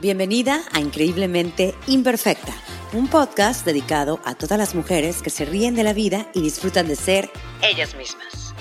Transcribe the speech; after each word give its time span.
Bienvenida 0.00 0.62
a 0.72 0.78
Increíblemente 0.78 1.74
Imperfecta, 1.88 2.54
un 2.92 3.08
podcast 3.08 3.66
dedicado 3.66 4.20
a 4.24 4.36
todas 4.36 4.56
las 4.56 4.76
mujeres 4.76 5.22
que 5.22 5.30
se 5.30 5.44
ríen 5.44 5.74
de 5.74 5.82
la 5.82 5.92
vida 5.92 6.28
y 6.34 6.40
disfrutan 6.40 6.86
de 6.86 6.94
ser 6.94 7.28
ellas 7.62 7.96
mismas. 7.96 8.54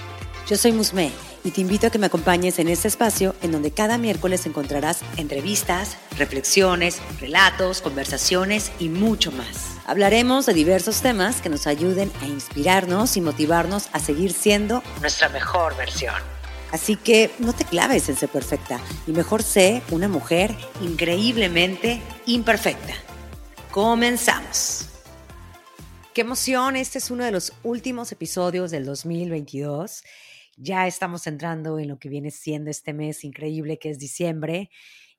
Yo 0.48 0.58
soy 0.58 0.72
Musme 0.72 1.12
y 1.44 1.52
te 1.52 1.62
invito 1.62 1.86
a 1.86 1.90
que 1.92 2.00
me 2.00 2.08
acompañes 2.08 2.58
en 2.58 2.70
este 2.70 2.88
espacio 2.88 3.36
en 3.44 3.52
donde 3.52 3.70
cada 3.70 4.00
miércoles 4.00 4.48
encontrarás 4.48 5.02
entrevistas, 5.18 5.98
reflexiones, 6.18 7.00
relatos, 7.22 7.82
conversaciones 7.82 8.72
y 8.80 8.90
mucho 8.90 9.32
más. 9.32 9.78
Hablaremos 9.86 10.48
de 10.48 10.56
diversos 10.56 11.02
temas 11.02 11.40
que 11.40 11.50
nos 11.50 11.68
ayuden 11.68 12.12
a 12.24 12.26
inspirarnos 12.26 13.16
y 13.16 13.22
motivarnos 13.22 13.90
a 13.94 14.00
seguir 14.00 14.34
siendo 14.34 14.82
nuestra 15.02 15.30
mejor 15.30 15.78
versión. 15.78 16.37
Así 16.72 16.96
que 16.96 17.32
no 17.40 17.54
te 17.54 17.64
claves 17.64 18.10
en 18.10 18.16
ser 18.16 18.30
perfecta 18.30 18.80
y 19.06 19.12
mejor 19.12 19.44
sé 19.44 19.82
una 19.92 20.08
mujer 20.08 20.56
increíblemente 20.82 22.02
imperfecta. 22.26 22.94
Comenzamos. 23.72 24.90
Qué 26.14 26.22
emoción, 26.22 26.76
este 26.76 26.98
es 26.98 27.12
uno 27.12 27.24
de 27.24 27.32
los 27.32 27.54
últimos 27.64 28.12
episodios 28.12 28.72
del 28.72 28.86
2022. 28.86 30.04
Ya 30.58 30.88
estamos 30.88 31.28
entrando 31.28 31.78
en 31.78 31.88
lo 31.88 32.00
que 32.00 32.10
viene 32.10 32.32
siendo 32.32 32.72
este 32.72 32.92
mes 32.92 33.24
increíble 33.24 33.78
que 33.78 33.92
es 33.92 34.00
diciembre 34.00 34.72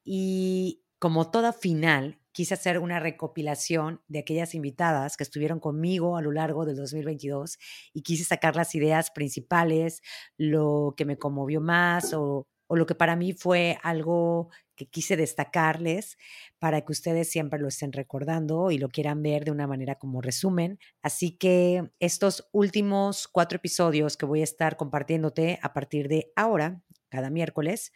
y 0.05 0.83
como 0.99 1.31
toda 1.31 1.53
final, 1.53 2.19
quise 2.39 2.55
hacer 2.55 2.79
una 2.79 3.01
recopilación 3.01 4.01
de 4.07 4.21
aquellas 4.21 4.55
invitadas 4.55 5.17
que 5.17 5.25
estuvieron 5.25 5.59
conmigo 5.59 6.17
a 6.17 6.23
lo 6.23 6.31
largo 6.31 6.65
del 6.65 6.77
2022 6.77 7.59
y 7.93 8.03
quise 8.03 8.23
sacar 8.23 8.55
las 8.55 8.77
ideas 8.77 9.11
principales, 9.11 10.03
lo 10.37 10.95
que 10.97 11.05
me 11.05 11.19
conmovió 11.19 11.61
más 11.61 12.15
o, 12.15 12.47
lo 12.71 12.87
que 12.87 12.95
para 12.95 13.17
mí 13.17 13.33
fue 13.33 13.77
algo 13.83 14.51
que 14.77 14.87
quise 14.87 15.17
destacarles 15.17 16.17
para 16.61 16.83
que 16.83 16.93
ustedes 16.93 17.29
siempre 17.29 17.59
lo 17.59 17.67
estén 17.67 17.93
recordando 17.93 18.71
y 18.71 18.79
lo 18.79 18.89
quieran 18.89 19.21
ver 19.21 19.45
de 19.45 19.51
una 19.51 19.67
manera 19.67 19.97
como 19.97 20.21
resumen. 20.21 20.79
Así 21.03 21.37
que 21.37 21.91
estos 21.99 22.49
últimos 22.53 23.27
cuatro 23.27 23.57
episodios 23.57 24.17
que 24.17 24.27
voy 24.27 24.43
a 24.43 24.45
estar 24.45 24.77
compartiéndote 24.77 25.59
a 25.61 25.73
partir 25.73 26.07
de 26.07 26.31
ahora, 26.37 26.85
cada 27.09 27.31
miércoles, 27.31 27.91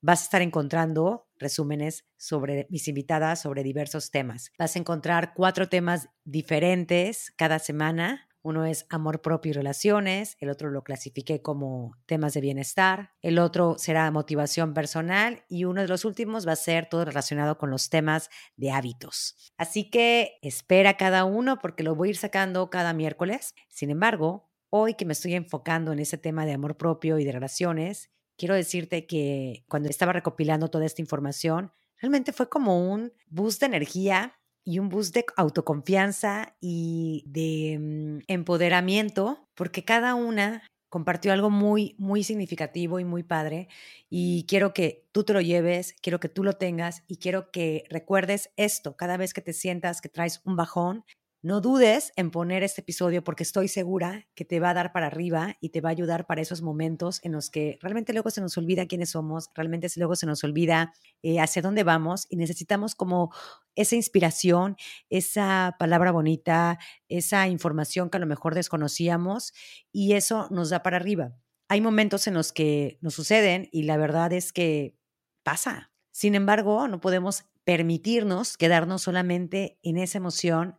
vas 0.00 0.20
a 0.20 0.24
estar 0.24 0.42
encontrando 0.42 1.27
resúmenes 1.38 2.04
sobre 2.16 2.66
mis 2.70 2.88
invitadas 2.88 3.40
sobre 3.40 3.62
diversos 3.62 4.10
temas. 4.10 4.52
Vas 4.58 4.76
a 4.76 4.78
encontrar 4.78 5.32
cuatro 5.34 5.68
temas 5.68 6.08
diferentes 6.24 7.32
cada 7.36 7.58
semana. 7.58 8.28
Uno 8.42 8.64
es 8.64 8.86
amor 8.88 9.20
propio 9.20 9.50
y 9.50 9.52
relaciones, 9.52 10.36
el 10.38 10.48
otro 10.48 10.70
lo 10.70 10.82
clasifiqué 10.82 11.42
como 11.42 11.96
temas 12.06 12.34
de 12.34 12.40
bienestar, 12.40 13.10
el 13.20 13.38
otro 13.40 13.76
será 13.78 14.10
motivación 14.12 14.74
personal 14.74 15.44
y 15.48 15.64
uno 15.64 15.82
de 15.82 15.88
los 15.88 16.04
últimos 16.04 16.46
va 16.46 16.52
a 16.52 16.56
ser 16.56 16.88
todo 16.88 17.04
relacionado 17.04 17.58
con 17.58 17.70
los 17.70 17.90
temas 17.90 18.30
de 18.56 18.70
hábitos. 18.70 19.34
Así 19.58 19.90
que 19.90 20.38
espera 20.40 20.96
cada 20.96 21.24
uno 21.24 21.58
porque 21.58 21.82
lo 21.82 21.96
voy 21.96 22.08
a 22.08 22.10
ir 22.10 22.16
sacando 22.16 22.70
cada 22.70 22.92
miércoles. 22.92 23.54
Sin 23.68 23.90
embargo, 23.90 24.48
hoy 24.70 24.94
que 24.94 25.04
me 25.04 25.12
estoy 25.12 25.34
enfocando 25.34 25.92
en 25.92 25.98
ese 25.98 26.16
tema 26.16 26.46
de 26.46 26.52
amor 26.52 26.76
propio 26.76 27.18
y 27.18 27.24
de 27.24 27.32
relaciones, 27.32 28.10
quiero 28.38 28.54
decirte 28.54 29.06
que 29.06 29.64
cuando 29.68 29.90
estaba 29.90 30.12
recopilando 30.14 30.70
toda 30.70 30.86
esta 30.86 31.02
información, 31.02 31.72
realmente 32.00 32.32
fue 32.32 32.48
como 32.48 32.90
un 32.90 33.12
boost 33.26 33.60
de 33.60 33.66
energía 33.66 34.38
y 34.64 34.78
un 34.78 34.88
boost 34.88 35.14
de 35.14 35.26
autoconfianza 35.36 36.56
y 36.60 37.24
de 37.26 37.78
mm, 37.78 38.18
empoderamiento, 38.28 39.46
porque 39.54 39.84
cada 39.84 40.14
una 40.14 40.62
compartió 40.88 41.32
algo 41.32 41.50
muy, 41.50 41.94
muy 41.98 42.22
significativo 42.24 43.00
y 43.00 43.04
muy 43.04 43.22
padre. 43.22 43.68
Y 44.08 44.46
quiero 44.48 44.72
que 44.72 45.06
tú 45.12 45.24
te 45.24 45.32
lo 45.32 45.40
lleves, 45.40 45.94
quiero 46.00 46.20
que 46.20 46.28
tú 46.28 46.44
lo 46.44 46.54
tengas 46.54 47.02
y 47.08 47.16
quiero 47.16 47.50
que 47.50 47.84
recuerdes 47.90 48.50
esto 48.56 48.96
cada 48.96 49.16
vez 49.16 49.34
que 49.34 49.42
te 49.42 49.52
sientas 49.52 50.00
que 50.00 50.08
traes 50.08 50.40
un 50.44 50.56
bajón, 50.56 51.04
no 51.40 51.60
dudes 51.60 52.12
en 52.16 52.30
poner 52.32 52.64
este 52.64 52.80
episodio 52.80 53.22
porque 53.22 53.44
estoy 53.44 53.68
segura 53.68 54.26
que 54.34 54.44
te 54.44 54.58
va 54.58 54.70
a 54.70 54.74
dar 54.74 54.92
para 54.92 55.06
arriba 55.06 55.56
y 55.60 55.68
te 55.68 55.80
va 55.80 55.90
a 55.90 55.92
ayudar 55.92 56.26
para 56.26 56.40
esos 56.40 56.62
momentos 56.62 57.20
en 57.22 57.32
los 57.32 57.48
que 57.48 57.78
realmente 57.80 58.12
luego 58.12 58.30
se 58.30 58.40
nos 58.40 58.58
olvida 58.58 58.86
quiénes 58.86 59.10
somos, 59.10 59.50
realmente 59.54 59.88
luego 59.96 60.16
se 60.16 60.26
nos 60.26 60.42
olvida 60.42 60.92
eh, 61.22 61.38
hacia 61.38 61.62
dónde 61.62 61.84
vamos 61.84 62.26
y 62.28 62.36
necesitamos 62.36 62.96
como 62.96 63.32
esa 63.76 63.94
inspiración, 63.94 64.76
esa 65.10 65.76
palabra 65.78 66.10
bonita, 66.10 66.78
esa 67.08 67.46
información 67.46 68.10
que 68.10 68.16
a 68.16 68.20
lo 68.20 68.26
mejor 68.26 68.56
desconocíamos 68.56 69.52
y 69.92 70.14
eso 70.14 70.48
nos 70.50 70.70
da 70.70 70.82
para 70.82 70.96
arriba. 70.96 71.36
Hay 71.68 71.80
momentos 71.80 72.26
en 72.26 72.34
los 72.34 72.52
que 72.52 72.98
nos 73.00 73.14
suceden 73.14 73.68
y 73.70 73.84
la 73.84 73.96
verdad 73.96 74.32
es 74.32 74.52
que 74.52 74.96
pasa. 75.44 75.92
Sin 76.10 76.34
embargo, 76.34 76.88
no 76.88 77.00
podemos 77.00 77.44
permitirnos 77.62 78.56
quedarnos 78.56 79.02
solamente 79.02 79.78
en 79.82 79.98
esa 79.98 80.18
emoción 80.18 80.78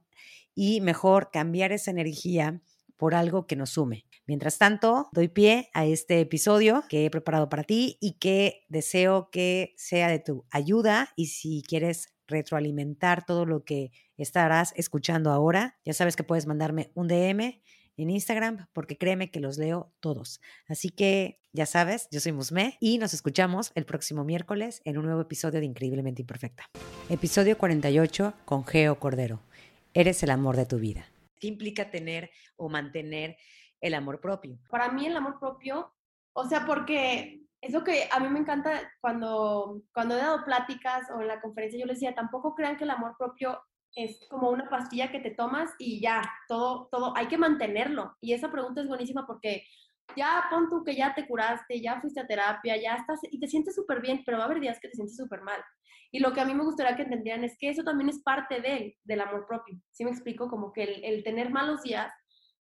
y 0.61 0.81
mejor 0.81 1.31
cambiar 1.31 1.71
esa 1.71 1.89
energía 1.89 2.61
por 2.97 3.15
algo 3.15 3.47
que 3.47 3.55
nos 3.55 3.69
sume. 3.69 4.05
Mientras 4.27 4.57
tanto, 4.57 5.07
doy 5.13 5.29
pie 5.29 5.69
a 5.73 5.85
este 5.85 6.19
episodio 6.19 6.83
que 6.89 7.05
he 7.05 7.09
preparado 7.09 7.47
para 7.47 7.63
ti 7.63 7.97
y 8.01 8.17
que 8.19 8.65
deseo 8.67 9.29
que 9.31 9.73
sea 9.77 10.09
de 10.09 10.19
tu 10.19 10.43
ayuda 10.51 11.13
y 11.15 11.27
si 11.27 11.63
quieres 11.65 12.13
retroalimentar 12.27 13.25
todo 13.25 13.45
lo 13.45 13.63
que 13.63 13.93
estarás 14.17 14.73
escuchando 14.75 15.31
ahora, 15.31 15.77
ya 15.85 15.93
sabes 15.93 16.17
que 16.17 16.25
puedes 16.25 16.45
mandarme 16.45 16.91
un 16.93 17.07
DM 17.07 17.61
en 17.95 18.09
Instagram 18.09 18.67
porque 18.73 18.97
créeme 18.97 19.31
que 19.31 19.39
los 19.39 19.57
leo 19.57 19.93
todos. 20.01 20.41
Así 20.67 20.89
que 20.89 21.39
ya 21.53 21.65
sabes, 21.65 22.09
yo 22.11 22.19
soy 22.19 22.33
Musme 22.33 22.75
y 22.81 22.97
nos 22.97 23.13
escuchamos 23.13 23.71
el 23.75 23.85
próximo 23.85 24.25
miércoles 24.25 24.81
en 24.83 24.97
un 24.97 25.05
nuevo 25.05 25.21
episodio 25.21 25.61
de 25.61 25.67
Increíblemente 25.67 26.21
Imperfecta. 26.21 26.65
Episodio 27.09 27.57
48 27.57 28.33
con 28.43 28.65
Geo 28.65 28.99
Cordero 28.99 29.48
eres 29.99 30.23
el 30.23 30.29
amor 30.29 30.55
de 30.55 30.65
tu 30.65 30.77
vida. 30.77 31.05
¿Qué 31.39 31.47
implica 31.47 31.91
tener 31.91 32.31
o 32.55 32.69
mantener 32.69 33.37
el 33.81 33.93
amor 33.93 34.21
propio? 34.21 34.57
Para 34.69 34.89
mí 34.91 35.05
el 35.05 35.17
amor 35.17 35.39
propio, 35.39 35.93
o 36.33 36.45
sea, 36.45 36.65
porque 36.65 37.41
es 37.61 37.73
lo 37.73 37.83
que 37.83 38.07
a 38.09 38.19
mí 38.21 38.29
me 38.29 38.39
encanta 38.39 38.93
cuando, 39.01 39.81
cuando 39.93 40.15
he 40.15 40.19
dado 40.19 40.45
pláticas 40.45 41.09
o 41.13 41.21
en 41.21 41.27
la 41.27 41.41
conferencia, 41.41 41.79
yo 41.79 41.85
les 41.85 41.97
decía, 41.97 42.15
tampoco 42.15 42.55
crean 42.55 42.77
que 42.77 42.85
el 42.85 42.91
amor 42.91 43.15
propio 43.17 43.61
es 43.93 44.25
como 44.29 44.49
una 44.49 44.69
pastilla 44.69 45.11
que 45.11 45.19
te 45.19 45.31
tomas 45.31 45.71
y 45.77 45.99
ya, 45.99 46.21
todo, 46.47 46.87
todo, 46.91 47.13
hay 47.17 47.27
que 47.27 47.37
mantenerlo. 47.37 48.15
Y 48.21 48.31
esa 48.31 48.51
pregunta 48.51 48.81
es 48.81 48.87
buenísima 48.87 49.27
porque 49.27 49.65
ya 50.15 50.45
pon 50.49 50.69
tú 50.69 50.83
que 50.83 50.95
ya 50.95 51.13
te 51.13 51.27
curaste, 51.27 51.81
ya 51.81 51.99
fuiste 52.01 52.19
a 52.19 52.27
terapia, 52.27 52.77
ya 52.77 52.95
estás 52.95 53.19
y 53.23 53.39
te 53.39 53.47
sientes 53.47 53.75
súper 53.75 54.01
bien, 54.01 54.23
pero 54.25 54.37
va 54.37 54.43
a 54.43 54.45
haber 54.47 54.59
días 54.59 54.79
que 54.79 54.89
te 54.89 54.95
sientes 54.95 55.15
súper 55.15 55.41
mal. 55.41 55.61
Y 56.11 56.19
lo 56.19 56.33
que 56.33 56.41
a 56.41 56.45
mí 56.45 56.53
me 56.53 56.63
gustaría 56.63 56.95
que 56.95 57.03
entendieran 57.03 57.43
es 57.43 57.55
que 57.57 57.69
eso 57.69 57.83
también 57.83 58.09
es 58.09 58.21
parte 58.23 58.61
de, 58.61 58.97
del 59.03 59.21
amor 59.21 59.45
propio. 59.47 59.79
¿Sí 59.91 60.03
me 60.03 60.11
explico? 60.11 60.49
Como 60.49 60.73
que 60.73 60.83
el, 60.83 61.23
tener 61.23 61.51
malos 61.51 61.83
días 61.83 62.11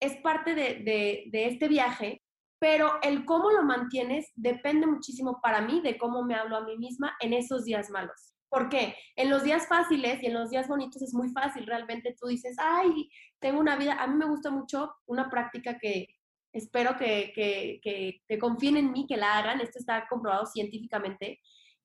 es 0.00 0.16
parte 0.16 0.54
de, 0.54 0.82
de, 1.30 1.46
este 1.46 1.68
viaje, 1.68 2.22
pero 2.58 2.98
el 3.02 3.24
cómo 3.24 3.50
lo 3.50 3.62
mantienes 3.62 4.30
depende 4.34 4.86
muchísimo 4.86 5.40
para 5.40 5.60
mí 5.60 5.80
de 5.80 5.96
cómo 5.96 6.24
me 6.24 6.34
hablo 6.34 6.56
a 6.56 6.64
mí 6.64 6.76
misma 6.76 7.16
en 7.20 7.32
esos 7.32 7.64
días 7.64 7.90
malos. 7.90 8.34
¿Por 8.48 8.68
qué? 8.68 8.96
En 9.14 9.30
los 9.30 9.44
días 9.44 9.68
fáciles 9.68 10.20
y 10.22 10.26
en 10.26 10.34
los 10.34 10.50
días 10.50 10.66
bonitos 10.66 11.00
es 11.02 11.14
muy 11.14 11.28
fácil. 11.30 11.66
Realmente 11.66 12.16
tú 12.20 12.26
dices, 12.26 12.56
ay, 12.58 13.08
tengo 13.38 13.60
una 13.60 13.76
vida. 13.76 13.94
A 13.94 14.08
mí 14.08 14.16
me 14.16 14.26
gusta 14.26 14.50
mucho 14.50 14.92
una 15.06 15.30
práctica 15.30 15.78
que 15.78 16.08
espero 16.52 16.96
que, 16.96 17.32
que, 17.34 17.80
que, 17.82 18.22
que 18.26 18.38
confíen 18.38 18.76
en 18.76 18.92
mí, 18.92 19.06
que 19.06 19.16
la 19.16 19.38
hagan. 19.38 19.60
Esto 19.60 19.78
está 19.78 20.06
comprobado 20.08 20.46
científicamente. 20.46 21.40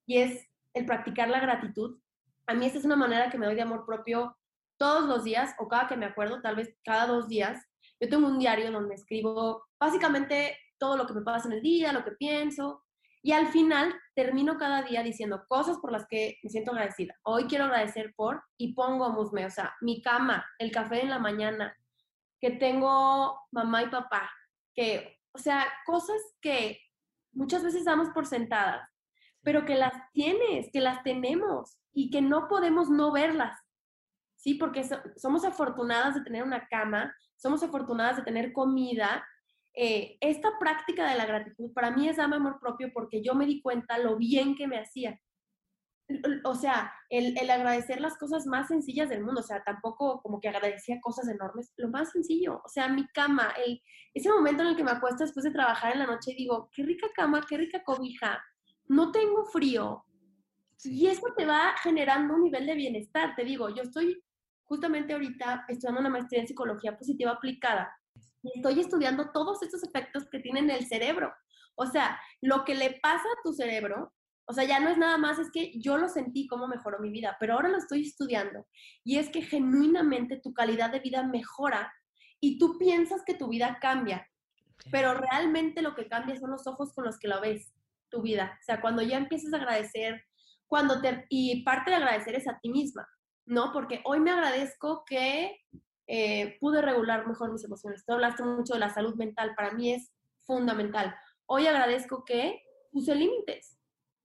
Y 0.06 0.18
es 0.18 0.48
el 0.74 0.86
practicar 0.86 1.30
la 1.30 1.40
gratitud. 1.40 2.00
A 2.48 2.54
mí 2.54 2.66
esta 2.66 2.80
es 2.80 2.86
una 2.86 2.96
manera 2.96 3.30
que 3.30 3.38
me 3.38 3.46
doy 3.46 3.56
de 3.56 3.62
amor 3.62 3.86
propio 3.86 4.38
todos 4.78 5.06
los 5.06 5.24
días 5.24 5.56
o 5.58 5.68
cada 5.68 5.88
que 5.88 5.96
me 5.96 6.06
acuerdo, 6.06 6.42
tal 6.42 6.56
vez 6.56 6.76
cada 6.84 7.08
dos 7.08 7.28
días. 7.28 7.64
Yo 8.00 8.10
tengo 8.10 8.28
un 8.28 8.40
diario 8.40 8.72
donde 8.72 8.96
escribo 8.96 9.66
básicamente 9.80 10.58
todo 10.78 10.98
lo 10.98 11.08
que 11.08 11.14
me 11.14 11.22
pasa 11.22 11.48
en 11.48 11.54
el 11.54 11.62
día, 11.62 11.94
lo 11.94 12.04
que 12.04 12.12
pienso, 12.12 12.84
y 13.26 13.32
al 13.32 13.48
final 13.48 13.92
termino 14.14 14.56
cada 14.58 14.84
día 14.84 15.02
diciendo 15.02 15.46
cosas 15.48 15.80
por 15.80 15.92
las 15.92 16.06
que 16.08 16.38
me 16.44 16.50
siento 16.52 16.72
agradecida. 16.72 17.16
Hoy 17.24 17.46
quiero 17.46 17.66
agradecer 17.66 18.14
por, 18.16 18.44
y 18.56 18.74
pongo 18.74 19.10
musme, 19.10 19.48
o 19.48 19.50
sea, 19.50 19.74
mi 19.82 20.00
cama, 20.04 20.46
el 20.60 20.72
café 20.72 21.02
en 21.02 21.10
la 21.10 21.18
mañana, 21.18 21.76
que 22.40 22.52
tengo 22.52 23.40
mamá 23.52 23.82
y 23.82 23.88
papá, 23.88 24.30
que, 24.76 25.20
o 25.32 25.38
sea, 25.38 25.66
cosas 25.86 26.22
que 26.42 26.80
muchas 27.32 27.64
veces 27.64 27.86
damos 27.86 28.10
por 28.10 28.26
sentadas 28.26 28.90
pero 29.46 29.64
que 29.64 29.76
las 29.76 29.94
tienes, 30.12 30.72
que 30.74 30.82
las 30.82 31.04
tenemos 31.04 31.78
y 31.94 32.10
que 32.10 32.22
no 32.22 32.48
podemos 32.50 32.90
no 32.90 33.12
verlas. 33.12 33.58
Sí, 34.36 34.56
porque 34.56 34.84
somos 35.16 35.46
afortunadas 35.46 36.16
de 36.16 36.22
tener 36.22 36.44
una 36.44 36.68
cama, 36.68 37.16
somos 37.36 37.62
afortunadas 37.62 38.18
de 38.18 38.24
tener 38.24 38.52
comida. 38.52 39.24
Eh, 39.76 40.18
esta 40.20 40.58
práctica 40.60 41.08
de 41.08 41.16
la 41.16 41.28
gratitud 41.28 41.72
para 41.74 41.92
mí 41.92 42.10
es 42.10 42.18
dame 42.18 42.38
amor 42.38 42.60
propio 42.60 42.92
porque 42.92 43.22
yo 43.22 43.36
me 43.36 43.46
di 43.46 43.62
cuenta 43.62 44.00
lo 44.00 44.18
bien 44.18 44.56
que 44.56 44.68
me 44.68 44.80
hacía. 44.80 45.20
O 46.44 46.54
sea, 46.54 46.94
el, 47.10 47.38
el, 47.38 47.50
agradecer 47.50 48.00
las 48.00 48.18
cosas 48.18 48.46
más 48.46 48.68
sencillas 48.68 49.10
del 49.10 49.24
mundo, 49.24 49.42
o 49.42 49.44
sea, 49.44 49.64
tampoco 49.64 50.22
como 50.22 50.40
que 50.40 50.50
agradecía 50.50 51.02
cosas 51.02 51.28
enormes, 51.28 51.74
lo 51.78 51.90
más 51.90 52.12
sencillo, 52.12 52.62
o 52.64 52.70
sea, 52.70 52.88
mi 52.90 53.08
cama, 53.08 53.54
el, 53.66 53.82
ese 54.14 54.30
momento 54.30 54.62
en 54.62 54.70
el 54.70 54.76
que 54.76 54.84
me 54.84 54.92
acuesto 54.92 55.24
después 55.24 55.44
de 55.44 55.52
trabajar 55.52 55.94
en 55.94 56.00
la 56.00 56.06
noche 56.06 56.32
y 56.32 56.36
digo, 56.36 56.70
qué 56.72 56.84
rica 56.84 57.08
cama, 57.16 57.44
qué 57.50 57.58
rica 57.58 57.84
cobija, 57.84 58.40
no 58.88 59.12
tengo 59.12 59.46
frío, 59.46 60.06
Y 60.84 61.08
eso 61.08 61.34
te 61.36 61.46
va 61.46 61.74
generando 61.82 62.36
un 62.36 62.44
nivel 62.44 62.66
de 62.66 62.76
bienestar. 62.76 63.36
Te 63.36 63.44
digo, 63.44 63.70
yo 63.70 63.82
estoy 63.82 64.24
justamente 64.66 65.14
ahorita 65.14 65.66
estudiando 65.68 66.02
una 66.02 66.10
maestría 66.10 66.42
en 66.42 66.48
psicología 66.48 66.98
positiva 66.98 67.32
aplicada 67.32 67.92
y 68.44 68.52
estoy 68.58 68.80
estudiando 68.80 69.32
todos 69.32 69.62
estos 69.64 69.84
efectos 69.84 70.28
que 70.30 70.40
tienen 70.40 70.70
el 70.70 70.86
cerebro. 70.86 71.34
O 71.76 71.86
sea, 71.88 72.20
lo 72.42 72.64
que 72.64 72.76
le 72.76 73.00
pasa 73.02 73.24
a 73.24 73.42
tu 73.44 73.54
cerebro, 73.54 74.14
o 74.48 74.54
sea, 74.54 74.64
ya 74.64 74.80
no 74.80 74.90
es 74.90 74.98
nada 74.98 75.18
más, 75.18 75.40
es 75.40 75.50
que 75.52 75.74
yo 75.80 75.98
lo 75.98 76.08
sentí 76.08 76.48
cómo 76.48 76.68
mejoró 76.68 77.00
mi 77.00 77.10
vida, 77.10 77.36
pero 77.40 77.54
ahora 77.54 77.70
lo 77.70 77.78
estoy 77.78 78.02
estudiando. 78.02 78.68
Y 79.04 79.18
es 79.18 79.30
que 79.30 79.42
genuinamente 79.42 80.40
tu 80.40 80.54
calidad 80.54 80.92
de 80.92 81.00
vida 81.00 81.24
mejora 81.24 81.92
y 82.40 82.60
tú 82.60 82.78
piensas 82.78 83.24
que 83.26 83.34
tu 83.34 83.48
vida 83.48 83.80
cambia, 83.82 84.28
pero 84.92 85.16
realmente 85.16 85.82
lo 85.82 85.96
que 85.96 86.08
cambia 86.08 86.38
son 86.38 86.52
los 86.52 86.68
ojos 86.68 86.94
con 86.94 87.06
los 87.06 87.18
que 87.18 87.28
lo 87.28 87.42
ves, 87.42 87.74
tu 88.10 88.22
vida. 88.22 88.58
O 88.62 88.64
sea, 88.64 88.82
cuando 88.82 89.02
ya 89.02 89.18
empiezas 89.18 89.52
a 89.54 89.58
agradecer, 89.58 90.24
cuando 90.68 91.02
te, 91.02 91.26
y 91.30 91.64
parte 91.64 91.90
de 91.90 91.98
agradecer 91.98 92.36
es 92.36 92.48
a 92.48 92.60
ti 92.60 92.70
misma, 92.70 93.08
¿no? 93.46 93.72
Porque 93.72 94.02
hoy 94.04 94.20
me 94.20 94.32
agradezco 94.32 95.04
que 95.06 95.58
eh, 96.08 96.58
pude 96.60 96.82
regular 96.82 97.28
mejor 97.28 97.52
mis 97.52 97.64
emociones. 97.64 98.06
Tú 98.06 98.14
hablaste 98.14 98.44
mucho 98.44 98.74
de 98.74 98.80
la 98.80 98.94
salud 98.94 99.16
mental, 99.16 99.54
para 99.56 99.72
mí 99.72 99.94
es 99.94 100.12
fundamental. 100.42 101.16
Hoy 101.48 101.66
agradezco 101.66 102.24
que 102.26 102.62
puse 102.92 103.16
límites. 103.16 103.75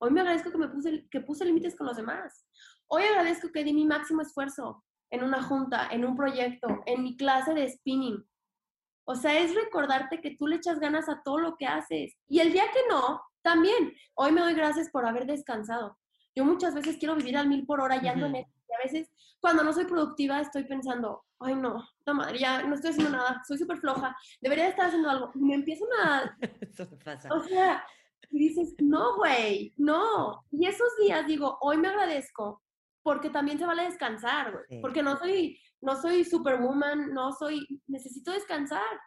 Hoy 0.03 0.11
me 0.11 0.21
agradezco 0.21 0.51
que 0.51 0.57
me 0.57 0.69
puse, 0.69 1.07
que 1.11 1.21
puse 1.21 1.45
límites 1.45 1.77
con 1.77 1.87
los 1.87 1.97
demás. 1.97 2.47
Hoy 2.87 3.03
agradezco 3.03 3.53
que 3.53 3.63
di 3.63 3.75
mi 3.75 3.85
máximo 3.85 4.23
esfuerzo 4.23 4.83
en 5.11 5.23
una 5.23 5.43
junta, 5.43 5.89
en 5.91 6.07
un 6.07 6.17
proyecto, 6.17 6.83
en 6.87 7.03
mi 7.03 7.19
clase 7.19 7.53
de 7.53 7.69
spinning. 7.69 8.27
O 9.05 9.15
sea, 9.15 9.39
es 9.39 9.55
recordarte 9.55 10.23
que 10.23 10.37
tú 10.37 10.47
le 10.47 10.57
echas 10.57 10.81
ganas 10.81 11.11
a 11.11 11.23
todo 11.23 11.39
lo 11.39 11.57
que 11.57 11.67
haces. 11.67 12.17
Y 12.29 12.41
el 12.41 12.51
día 12.51 12.65
que 12.73 12.81
no, 12.89 13.21
también. 13.43 13.93
Hoy 14.15 14.33
me 14.33 14.41
doy 14.41 14.55
gracias 14.55 14.89
por 14.89 15.05
haber 15.05 15.27
descansado. 15.27 15.99
Yo 16.35 16.47
muchas 16.47 16.75
veces 16.75 16.97
quiero 16.97 17.15
vivir 17.15 17.37
al 17.37 17.49
mil 17.49 17.67
por 17.67 17.81
hora 17.81 18.03
y 18.03 18.09
ando 18.09 18.25
en 18.25 18.37
Y 18.37 18.39
a 18.39 18.83
veces, 18.83 19.11
cuando 19.39 19.63
no 19.63 19.73
soy 19.75 19.85
productiva, 19.85 20.41
estoy 20.41 20.65
pensando, 20.65 21.25
ay, 21.41 21.57
no, 21.57 21.87
la 22.07 22.15
madre, 22.15 22.39
ya 22.39 22.63
no 22.63 22.75
estoy 22.75 22.93
haciendo 22.93 23.11
nada, 23.11 23.43
soy 23.47 23.59
súper 23.59 23.79
floja, 23.79 24.17
debería 24.41 24.69
estar 24.69 24.87
haciendo 24.87 25.11
algo. 25.11 25.31
Y 25.35 25.41
me 25.41 25.57
empiezo 25.57 25.85
a... 26.03 26.37
Eso 26.61 26.89
pasa. 27.05 27.29
O 27.35 27.41
sea, 27.41 27.85
y 28.31 28.39
dices, 28.39 28.75
no, 28.79 29.17
güey, 29.17 29.75
no. 29.77 30.45
Y 30.53 30.67
esos 30.67 30.89
días 31.01 31.27
digo, 31.27 31.59
hoy 31.61 31.77
me 31.79 31.89
agradezco 31.89 32.63
porque 33.03 33.31
también 33.31 33.59
se 33.59 33.67
vale 33.67 33.85
descansar, 33.85 34.53
güey. 34.53 34.81
Porque 34.81 35.03
no 35.03 35.17
soy, 35.17 35.59
no 35.81 36.01
soy 36.01 36.25
superwoman, 36.25 37.13
no 37.13 37.33
soy, 37.33 37.67
necesito 37.87 38.33
descansar. 38.33 39.01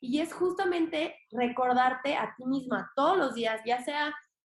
Y 0.00 0.20
es 0.20 0.32
justamente 0.32 1.14
recordarte 1.30 2.16
a 2.16 2.34
ti 2.36 2.44
misma 2.46 2.90
todos 2.96 3.18
los 3.18 3.34
días, 3.34 3.60
ya 3.66 3.82
sea 3.84 4.14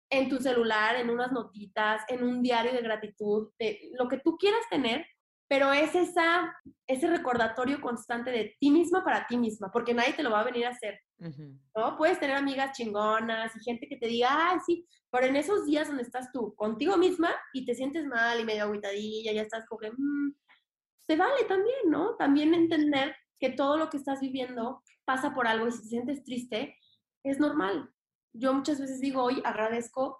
en 0.10 0.30
tu 0.30 0.38
celular, 0.38 0.95
en 0.95 1.10
unas 1.10 1.31
notitas, 1.31 2.04
en 2.07 2.24
un 2.24 2.42
diario 2.42 2.74
de 2.74 2.81
gratitud, 2.81 3.51
de 3.60 3.92
lo 3.98 4.07
que 4.07 4.19
tú 4.19 4.38
quieras 4.38 4.62
tener, 4.69 5.06
pero 5.47 5.71
es 5.71 5.94
esa, 5.94 6.56
ese 6.88 7.07
recordatorio 7.07 7.80
constante 7.80 8.31
de 8.31 8.56
ti 8.59 8.71
misma 8.71 9.03
para 9.03 9.27
ti 9.27 9.38
misma, 9.38 9.71
porque 9.71 9.94
nadie 9.94 10.13
te 10.13 10.24
lo 10.24 10.31
va 10.31 10.42
a 10.42 10.45
venir 10.45 10.65
a 10.65 10.69
hacer. 10.69 11.00
¿no? 11.75 11.97
Puedes 11.97 12.19
tener 12.19 12.36
amigas 12.36 12.75
chingonas 12.75 13.56
y 13.56 13.63
gente 13.63 13.88
que 13.88 13.97
te 13.97 14.07
diga, 14.07 14.51
ay, 14.51 14.59
sí, 14.65 14.88
pero 15.12 15.27
en 15.27 15.36
esos 15.36 15.65
días 15.65 15.88
donde 15.88 16.03
estás 16.03 16.31
tú 16.31 16.56
contigo 16.56 16.97
misma 16.97 17.30
y 17.53 17.65
te 17.65 17.75
sientes 17.75 18.06
mal 18.06 18.39
y 18.39 18.45
medio 18.45 18.63
aguitadilla, 18.63 19.33
ya 19.33 19.44
estás 19.44 19.65
como 19.68 19.80
que, 19.80 19.92
mm", 19.92 20.36
se 21.07 21.15
vale 21.15 21.44
también, 21.47 21.89
¿no? 21.89 22.15
También 22.15 22.53
entender 22.53 23.15
que 23.39 23.50
todo 23.50 23.77
lo 23.77 23.89
que 23.89 23.97
estás 23.97 24.21
viviendo 24.21 24.81
pasa 25.06 25.33
por 25.33 25.47
algo 25.47 25.68
y 25.68 25.71
si 25.71 25.83
te 25.83 25.88
sientes 25.89 26.24
triste, 26.24 26.77
es 27.24 27.39
normal. 27.39 27.92
Yo 28.33 28.53
muchas 28.53 28.80
veces 28.80 29.00
digo, 29.00 29.24
hoy 29.24 29.42
agradezco 29.45 30.19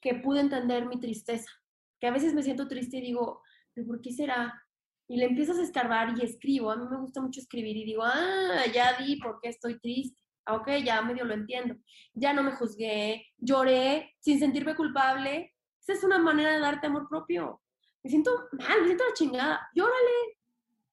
que 0.00 0.14
pude 0.14 0.40
entender 0.40 0.86
mi 0.86 1.00
tristeza, 1.00 1.50
que 1.98 2.06
a 2.06 2.12
veces 2.12 2.34
me 2.34 2.42
siento 2.42 2.68
triste 2.68 2.98
y 2.98 3.00
digo, 3.00 3.42
¿pero 3.72 3.86
por 3.86 4.00
qué 4.00 4.12
será? 4.12 4.65
Y 5.08 5.16
le 5.16 5.26
empiezas 5.26 5.58
a 5.58 5.62
escarbar 5.62 6.14
y 6.16 6.24
escribo. 6.24 6.70
A 6.70 6.76
mí 6.76 6.86
me 6.90 6.98
gusta 6.98 7.20
mucho 7.20 7.40
escribir 7.40 7.76
y 7.76 7.84
digo, 7.84 8.02
ah, 8.04 8.64
ya 8.72 8.96
di 8.98 9.16
por 9.16 9.38
qué 9.40 9.50
estoy 9.50 9.78
triste. 9.78 10.20
Ah, 10.44 10.56
ok, 10.56 10.68
ya 10.84 11.02
medio 11.02 11.24
lo 11.24 11.34
entiendo. 11.34 11.76
Ya 12.14 12.32
no 12.32 12.42
me 12.42 12.52
juzgué, 12.52 13.26
lloré 13.36 14.14
sin 14.20 14.38
sentirme 14.38 14.74
culpable. 14.74 15.54
Esa 15.80 15.92
es 15.92 16.04
una 16.04 16.18
manera 16.18 16.52
de 16.52 16.60
darte 16.60 16.86
amor 16.86 17.08
propio. 17.08 17.62
Me 18.02 18.10
siento 18.10 18.48
mal, 18.52 18.80
me 18.80 18.86
siento 18.86 19.04
la 19.04 19.14
chingada. 19.14 19.68
Llórale. 19.74 20.38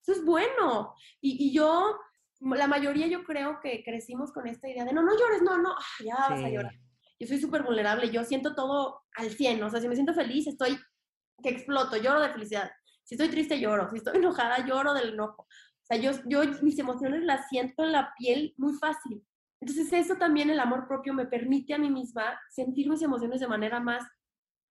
Eso 0.02 0.12
es 0.12 0.26
bueno. 0.26 0.94
Y, 1.22 1.48
y 1.48 1.54
yo 1.54 1.98
la 2.52 2.68
mayoría 2.68 3.08
yo 3.08 3.24
creo 3.24 3.60
que 3.62 3.84
crecimos 3.84 4.32
con 4.32 4.48
esta 4.48 4.70
idea 4.70 4.86
de 4.86 4.94
no, 4.94 5.02
no 5.02 5.18
llores, 5.18 5.42
no, 5.42 5.58
no, 5.58 5.72
ah, 5.72 6.04
ya 6.04 6.16
vas 6.30 6.44
a 6.44 6.50
llorar. 6.50 6.74
Yo 7.20 7.28
soy 7.28 7.40
súper 7.40 7.64
vulnerable, 7.64 8.10
yo 8.10 8.24
siento 8.24 8.54
todo 8.54 9.02
al 9.16 9.32
100, 9.32 9.64
o 9.64 9.70
sea, 9.70 9.80
si 9.80 9.88
me 9.88 9.96
siento 9.96 10.14
feliz, 10.14 10.48
estoy 10.48 10.78
que 11.42 11.50
exploto, 11.50 11.98
lloro 11.98 12.22
de 12.22 12.30
felicidad. 12.30 12.72
Si 13.04 13.16
estoy 13.16 13.30
triste, 13.30 13.60
lloro. 13.60 13.90
Si 13.90 13.98
estoy 13.98 14.18
enojada, 14.18 14.66
lloro 14.66 14.94
del 14.94 15.14
enojo. 15.14 15.44
O 15.44 15.86
sea, 15.86 15.98
yo, 15.98 16.12
yo 16.26 16.44
mis 16.62 16.80
emociones 16.80 17.24
las 17.24 17.48
siento 17.50 17.84
en 17.84 17.92
la 17.92 18.14
piel 18.18 18.54
muy 18.58 18.74
fácil. 18.74 19.24
Entonces, 19.60 19.92
eso 19.94 20.16
también, 20.16 20.50
el 20.50 20.60
amor 20.60 20.88
propio, 20.88 21.14
me 21.14 21.26
permite 21.26 21.74
a 21.74 21.78
mí 21.78 21.90
misma 21.90 22.40
sentir 22.50 22.90
mis 22.90 23.02
emociones 23.02 23.40
de 23.40 23.48
manera 23.48 23.80
más 23.80 24.04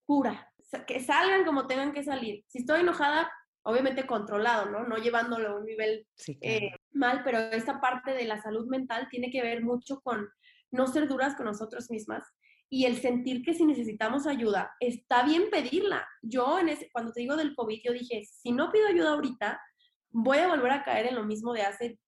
pura. 0.07 0.51
que 0.87 1.01
salgan 1.01 1.45
como 1.45 1.67
tengan 1.67 1.93
que 1.93 2.03
salir. 2.03 2.45
Si 2.49 2.59
estoy 2.59 2.81
enojada, 2.81 3.31
obviamente 3.63 4.07
controlado, 4.07 4.71
¿no? 4.71 4.85
No 4.85 4.97
llevándolo 4.97 5.51
a 5.51 5.57
un 5.57 5.65
nivel 5.65 6.07
eh, 6.41 6.73
mal, 6.93 7.23
pero 7.25 7.39
esta 7.39 7.81
parte 7.81 8.13
de 8.13 8.25
la 8.25 8.41
salud 8.43 8.67
mental 8.67 9.09
tiene 9.11 9.31
que 9.31 9.43
ver 9.43 9.63
mucho 9.63 10.01
con 10.01 10.29
no 10.71 10.87
ser 10.87 11.09
duras 11.09 11.37
con 11.37 11.47
nosotros 11.47 11.91
mismas 11.91 12.25
y 12.73 12.87
el 12.87 12.97
sentir 12.97 13.43
que 13.45 13.53
si 13.53 13.67
necesitamos 13.67 14.27
ayuda, 14.27 14.75
está 14.81 15.25
bien 15.25 15.51
pedirla. 15.51 16.09
Yo, 16.23 16.59
en 16.59 16.75
cuando 16.91 17.13
te 17.13 17.21
digo 17.21 17.37
del 17.37 17.55
COVID, 17.55 17.83
yo 17.85 17.93
dije, 17.93 18.25
si 18.25 18.51
no 18.51 18.73
pido 18.73 18.87
ayuda 18.87 19.11
ahorita, 19.11 19.61
voy 20.09 20.39
a 20.39 20.49
volver 20.49 20.73
a 20.73 20.83
caer 20.83 21.05
en 21.05 21.17
lo 21.17 21.23
mismo 21.23 21.53
de 21.53 21.61
hace 21.61 22.01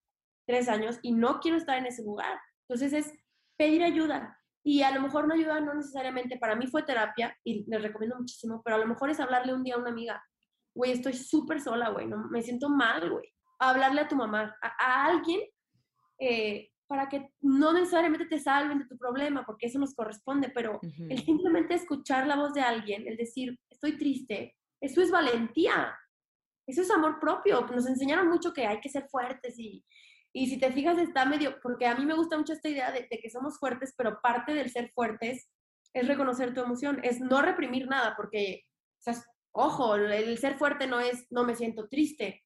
tres 0.47 0.71
años 0.71 0.99
y 1.03 1.13
no 1.13 1.39
quiero 1.41 1.59
estar 1.59 1.77
en 1.77 1.85
ese 1.85 2.03
lugar. 2.03 2.41
Entonces 2.63 2.95
es 2.95 3.13
pedir 3.59 3.83
ayuda. 3.83 4.41
Y 4.63 4.81
a 4.81 4.91
lo 4.91 5.03
mejor 5.03 5.29
no 5.29 5.35
ayuda, 5.35 5.61
no 5.61 5.75
necesariamente, 5.75 6.39
para 6.39 6.57
mí 6.57 6.67
fue 6.67 6.83
terapia 6.83 7.37
y 7.45 7.71
les 7.71 7.83
recomiendo 7.83 8.17
muchísimo, 8.17 8.63
pero 8.65 8.77
a 8.77 8.81
lo 8.81 8.87
mejor 8.87 9.11
es 9.11 9.21
hablarle 9.21 9.53
un 9.53 9.65
día 9.65 9.75
a 9.75 9.81
una 9.81 9.91
amiga, 9.91 10.25
güey, 10.75 10.93
estoy 10.93 11.13
súper 11.13 11.61
sola, 11.61 11.91
güey, 11.91 12.07
no, 12.07 12.27
me 12.31 12.41
siento 12.41 12.71
mal, 12.71 13.11
güey. 13.11 13.29
Hablarle 13.59 14.01
a 14.01 14.09
tu 14.09 14.17
mamá, 14.17 14.57
a, 14.63 15.05
alguien, 15.05 15.43
eh, 16.19 16.71
para 16.87 17.09
que 17.09 17.31
no 17.41 17.73
necesariamente 17.73 18.27
te 18.27 18.39
salven 18.39 18.81
de 18.81 18.87
tu 18.87 18.97
problema, 18.97 19.45
porque 19.45 19.67
eso 19.67 19.79
nos 19.79 19.95
corresponde, 19.95 20.51
pero 20.51 20.81
el 20.83 21.25
simplemente 21.25 21.75
escuchar 21.75 22.27
la 22.27 22.37
voz 22.37 22.53
de 22.53 22.61
alguien, 22.61 23.07
el 23.07 23.17
decir, 23.17 23.59
estoy 23.71 23.97
triste, 23.97 24.55
eso 24.81 25.01
es 25.01 25.11
valentía, 25.11 25.97
eso 26.67 26.83
es 26.83 26.91
amor 26.91 27.19
propio. 27.21 27.67
Nos 27.67 27.87
enseñaron 27.87 28.29
mucho 28.29 28.53
que 28.53 28.67
hay 28.67 28.81
que 28.81 28.89
ser 28.89 29.09
fuertes 29.09 29.59
y, 29.59 29.85
y 30.33 30.47
si 30.49 30.59
te 30.59 30.73
fijas 30.73 30.99
está 30.99 31.25
medio, 31.25 31.59
porque 31.63 31.87
a 31.87 31.95
mí 31.95 32.05
me 32.05 32.15
gusta 32.15 32.37
mucho 32.37 32.53
esta 32.53 32.69
idea 32.69 32.93
de, 32.93 33.07
de, 33.11 33.19
que 33.19 33.31
somos 33.31 33.59
fuertes, 33.59 33.95
pero 33.97 34.21
parte 34.23 34.53
del 34.55 34.71
ser 34.71 34.91
fuertes 34.95 35.49
es 35.93 36.09
reconocer 36.09 36.53
tu 36.53 36.61
emoción, 36.61 37.01
es 37.03 37.21
no 37.21 37.41
reprimir 37.41 37.87
nada, 37.87 38.15
porque 38.17 38.65
o 38.99 39.13
sea, 39.13 39.23
Ojo, 39.57 39.95
el 39.95 40.37
ser 40.39 40.59
fuerte 40.59 40.89
no 40.89 40.99
es 40.99 41.27
no 41.31 41.45
me 41.45 41.55
siento 41.55 41.89
triste. 41.89 42.43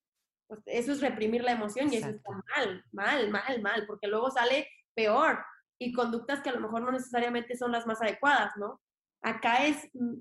Pues 0.48 0.60
eso 0.66 0.92
es 0.92 1.00
reprimir 1.00 1.44
la 1.44 1.52
emoción 1.52 1.92
y 1.92 1.96
eso 1.96 2.08
está 2.08 2.30
mal, 2.56 2.84
mal, 2.92 3.30
mal, 3.30 3.62
mal, 3.62 3.86
porque 3.86 4.08
luego 4.08 4.30
sale 4.30 4.66
peor 4.94 5.38
y 5.78 5.92
conductas 5.92 6.40
que 6.40 6.48
a 6.48 6.54
lo 6.54 6.60
mejor 6.60 6.82
no 6.82 6.90
necesariamente 6.90 7.56
son 7.56 7.70
las 7.70 7.86
más 7.86 8.00
adecuadas, 8.00 8.52
¿no? 8.56 8.80
Acá 9.22 9.66
es 9.66 9.88
mm, 9.92 10.14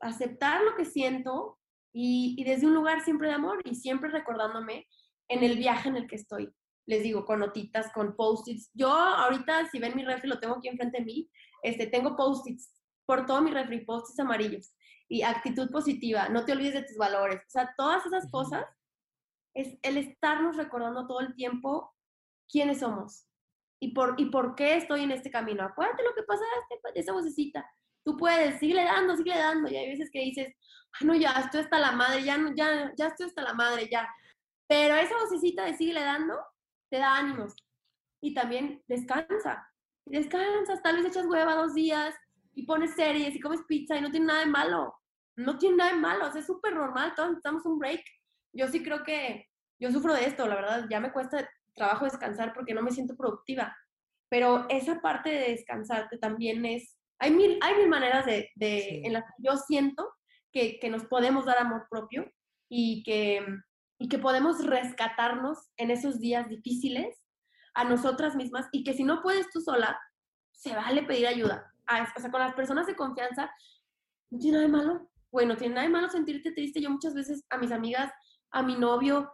aceptar 0.00 0.62
lo 0.62 0.76
que 0.76 0.84
siento 0.84 1.58
y, 1.92 2.36
y 2.38 2.44
desde 2.44 2.66
un 2.66 2.74
lugar 2.74 3.02
siempre 3.02 3.28
de 3.28 3.34
amor 3.34 3.60
y 3.64 3.74
siempre 3.74 4.10
recordándome 4.10 4.86
en 5.28 5.42
el 5.42 5.56
viaje 5.56 5.88
en 5.88 5.96
el 5.96 6.06
que 6.06 6.16
estoy. 6.16 6.52
Les 6.86 7.02
digo, 7.02 7.24
con 7.24 7.40
notitas, 7.40 7.90
con 7.92 8.14
post-its. 8.16 8.70
Yo 8.74 8.90
ahorita, 8.90 9.68
si 9.70 9.78
ven 9.78 9.96
mi 9.96 10.04
refri, 10.04 10.28
lo 10.28 10.38
tengo 10.38 10.56
aquí 10.56 10.68
enfrente 10.68 10.98
de 10.98 11.04
mí, 11.04 11.30
este, 11.62 11.86
tengo 11.86 12.16
post-its 12.16 12.74
por 13.06 13.26
todo 13.26 13.40
mi 13.40 13.50
refri, 13.50 13.84
post-its 13.84 14.20
amarillos 14.20 14.72
y 15.08 15.22
actitud 15.22 15.68
positiva, 15.70 16.28
no 16.28 16.44
te 16.44 16.52
olvides 16.52 16.74
de 16.74 16.82
tus 16.84 16.96
valores. 16.96 17.40
O 17.40 17.50
sea, 17.50 17.74
todas 17.76 18.06
esas 18.06 18.30
cosas 18.30 18.64
es 19.54 19.78
el 19.82 19.96
estarnos 19.96 20.56
recordando 20.56 21.06
todo 21.06 21.20
el 21.20 21.34
tiempo 21.34 21.94
quiénes 22.50 22.80
somos 22.80 23.26
y 23.80 23.92
por, 23.92 24.14
y 24.18 24.26
por 24.26 24.54
qué 24.54 24.76
estoy 24.76 25.02
en 25.02 25.12
este 25.12 25.30
camino. 25.30 25.64
Acuérdate 25.64 26.02
lo 26.02 26.14
que 26.14 26.22
pasaste, 26.22 26.80
esa 26.94 27.12
vocecita. 27.12 27.68
Tú 28.04 28.16
puedes, 28.16 28.58
sigue 28.58 28.82
dando, 28.84 29.16
sigue 29.16 29.36
dando. 29.36 29.70
Y 29.70 29.76
hay 29.76 29.88
veces 29.88 30.10
que 30.12 30.20
dices, 30.20 30.54
no, 31.00 31.14
ya 31.14 31.30
estoy 31.32 31.60
hasta 31.60 31.78
la 31.78 31.92
madre, 31.92 32.22
ya, 32.22 32.38
ya, 32.54 32.92
ya 32.96 33.06
estoy 33.06 33.26
hasta 33.26 33.42
la 33.42 33.54
madre, 33.54 33.88
ya. 33.90 34.08
Pero 34.68 34.94
esa 34.94 35.16
vocecita 35.18 35.64
de 35.64 35.74
sigue 35.74 35.94
dando 35.94 36.36
te 36.90 36.98
da 36.98 37.16
ánimos. 37.16 37.54
Y 38.22 38.34
también 38.34 38.82
descansa. 38.86 39.66
Descansas, 40.04 40.82
tal 40.82 40.96
vez 40.96 41.06
echas 41.06 41.26
hueva 41.26 41.54
dos 41.54 41.74
días 41.74 42.14
y 42.54 42.64
pones 42.66 42.94
series 42.94 43.34
y 43.34 43.40
comes 43.40 43.62
pizza 43.66 43.96
y 43.96 44.00
no 44.00 44.10
tiene 44.10 44.26
nada 44.26 44.40
de 44.40 44.46
malo 44.46 45.00
no 45.40 45.58
tiene 45.58 45.76
nada 45.76 45.92
de 45.92 45.98
malo, 45.98 46.26
es 46.34 46.46
súper 46.46 46.74
normal, 46.74 47.14
todos 47.14 47.30
necesitamos 47.30 47.64
un 47.66 47.78
break. 47.78 48.04
Yo 48.52 48.68
sí 48.68 48.82
creo 48.82 49.02
que 49.04 49.48
yo 49.78 49.90
sufro 49.90 50.14
de 50.14 50.26
esto, 50.26 50.46
la 50.46 50.56
verdad, 50.56 50.86
ya 50.90 51.00
me 51.00 51.12
cuesta 51.12 51.48
trabajo 51.74 52.04
descansar 52.04 52.52
porque 52.52 52.74
no 52.74 52.82
me 52.82 52.90
siento 52.90 53.16
productiva, 53.16 53.76
pero 54.28 54.66
esa 54.68 55.00
parte 55.00 55.30
de 55.30 55.50
descansarte 55.50 56.18
también 56.18 56.64
es, 56.66 56.98
hay 57.18 57.30
mil, 57.30 57.58
hay 57.62 57.76
mil 57.76 57.88
maneras 57.88 58.26
de, 58.26 58.50
en 58.56 59.12
las 59.12 59.24
que 59.24 59.42
yo 59.42 59.56
siento 59.56 60.08
que, 60.52 60.78
que 60.78 60.90
nos 60.90 61.04
podemos 61.06 61.46
dar 61.46 61.58
amor 61.58 61.86
propio 61.90 62.30
y 62.68 63.02
que, 63.02 63.44
y 63.98 64.08
que 64.08 64.18
podemos 64.18 64.64
rescatarnos 64.64 65.70
en 65.76 65.90
esos 65.90 66.20
días 66.20 66.48
difíciles 66.48 67.22
a 67.74 67.84
nosotras 67.84 68.36
mismas 68.36 68.68
y 68.72 68.84
que 68.84 68.94
si 68.94 69.04
no 69.04 69.22
puedes 69.22 69.50
tú 69.50 69.60
sola, 69.60 69.98
se 70.52 70.74
vale 70.74 71.02
pedir 71.02 71.26
ayuda. 71.26 71.72
o 72.16 72.20
sea, 72.20 72.30
con 72.30 72.40
las 72.40 72.54
personas 72.54 72.86
de 72.86 72.96
confianza, 72.96 73.50
no 74.30 74.38
tiene 74.38 74.58
nada 74.58 74.66
de 74.66 74.72
malo. 74.72 75.10
Bueno, 75.32 75.56
tiene 75.56 75.74
nada 75.74 75.86
de 75.86 75.92
malo 75.92 76.08
sentirte 76.08 76.52
triste. 76.52 76.80
Yo 76.80 76.90
muchas 76.90 77.14
veces 77.14 77.44
a 77.50 77.58
mis 77.58 77.72
amigas, 77.72 78.12
a 78.50 78.62
mi 78.62 78.76
novio, 78.76 79.32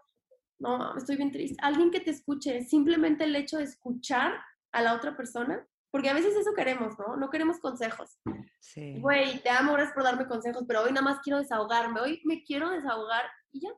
no, 0.59 0.97
estoy 0.97 1.17
bien 1.17 1.33
triste. 1.33 1.57
Alguien 1.63 1.91
que 1.91 2.01
te 2.01 2.11
escuche, 2.11 2.63
simplemente 2.65 3.25
el 3.25 3.37
hecho 3.37 3.59
de 3.59 3.65
escuchar 3.65 4.35
a 4.73 4.83
la 4.83 4.95
otra 4.95 5.17
persona, 5.17 5.67
porque 5.91 6.11
a 6.11 6.15
veces 6.15 6.35
eso 6.37 6.53
queremos, 6.55 6.99
¿no? 6.99 7.17
No 7.17 7.31
queremos 7.31 7.59
consejos. 7.59 8.19
Sí. 8.61 8.99
Güey, 9.01 9.43
te 9.43 9.51
amo, 9.51 9.73
gracias 9.73 9.95
por 9.95 10.03
darme 10.03 10.27
consejos, 10.27 10.65
pero 10.67 10.83
hoy 10.83 10.91
nada 10.91 11.03
más 11.03 11.21
quiero 11.21 11.39
desahogarme, 11.39 12.01
hoy 12.01 12.21
me 12.25 12.43
quiero 12.43 12.71
desahogar 12.71 13.25
y 13.53 13.61
ya. 13.61 13.71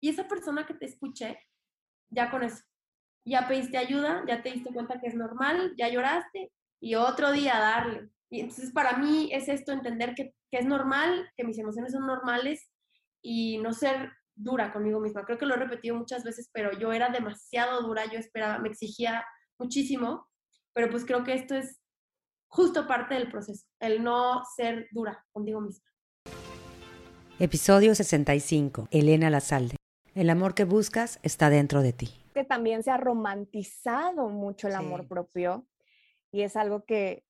Y 0.00 0.08
esa 0.08 0.26
persona 0.26 0.66
que 0.66 0.74
te 0.74 0.86
escuche, 0.86 1.38
ya 2.10 2.30
con 2.30 2.42
eso, 2.42 2.62
ya 3.24 3.46
pediste 3.46 3.78
ayuda, 3.78 4.24
ya 4.26 4.42
te 4.42 4.50
diste 4.50 4.72
cuenta 4.72 5.00
que 5.00 5.06
es 5.06 5.14
normal, 5.14 5.74
ya 5.78 5.88
lloraste 5.88 6.52
y 6.80 6.96
otro 6.96 7.30
día 7.32 7.58
darle. 7.58 8.10
Y 8.28 8.40
entonces 8.40 8.72
para 8.72 8.96
mí 8.96 9.30
es 9.32 9.48
esto, 9.48 9.72
entender 9.72 10.14
que, 10.14 10.34
que 10.50 10.58
es 10.58 10.66
normal, 10.66 11.30
que 11.36 11.44
mis 11.44 11.58
emociones 11.58 11.92
son 11.92 12.06
normales 12.06 12.70
y 13.22 13.58
no 13.58 13.72
ser 13.72 14.10
dura 14.42 14.72
conmigo 14.72 15.00
misma. 15.00 15.24
Creo 15.24 15.38
que 15.38 15.46
lo 15.46 15.54
he 15.54 15.58
repetido 15.58 15.96
muchas 15.96 16.24
veces, 16.24 16.50
pero 16.52 16.76
yo 16.78 16.92
era 16.92 17.10
demasiado 17.10 17.82
dura, 17.82 18.04
yo 18.10 18.18
esperaba, 18.18 18.58
me 18.58 18.68
exigía 18.68 19.24
muchísimo, 19.58 20.28
pero 20.72 20.90
pues 20.90 21.04
creo 21.04 21.24
que 21.24 21.34
esto 21.34 21.54
es 21.54 21.80
justo 22.48 22.86
parte 22.86 23.14
del 23.14 23.30
proceso, 23.30 23.66
el 23.80 24.02
no 24.02 24.42
ser 24.56 24.88
dura 24.90 25.24
contigo 25.32 25.60
misma. 25.60 25.88
Episodio 27.38 27.94
65. 27.94 28.88
Elena 28.90 29.30
Lazalde. 29.30 29.76
El 30.14 30.28
amor 30.28 30.54
que 30.54 30.64
buscas 30.64 31.18
está 31.22 31.48
dentro 31.48 31.80
de 31.80 31.92
ti. 31.92 32.10
Que 32.34 32.44
también 32.44 32.82
se 32.82 32.90
ha 32.90 32.98
romantizado 32.98 34.28
mucho 34.28 34.68
el 34.68 34.74
amor 34.74 35.08
propio 35.08 35.66
y 36.30 36.42
es 36.42 36.56
algo 36.56 36.84
que 36.84 37.24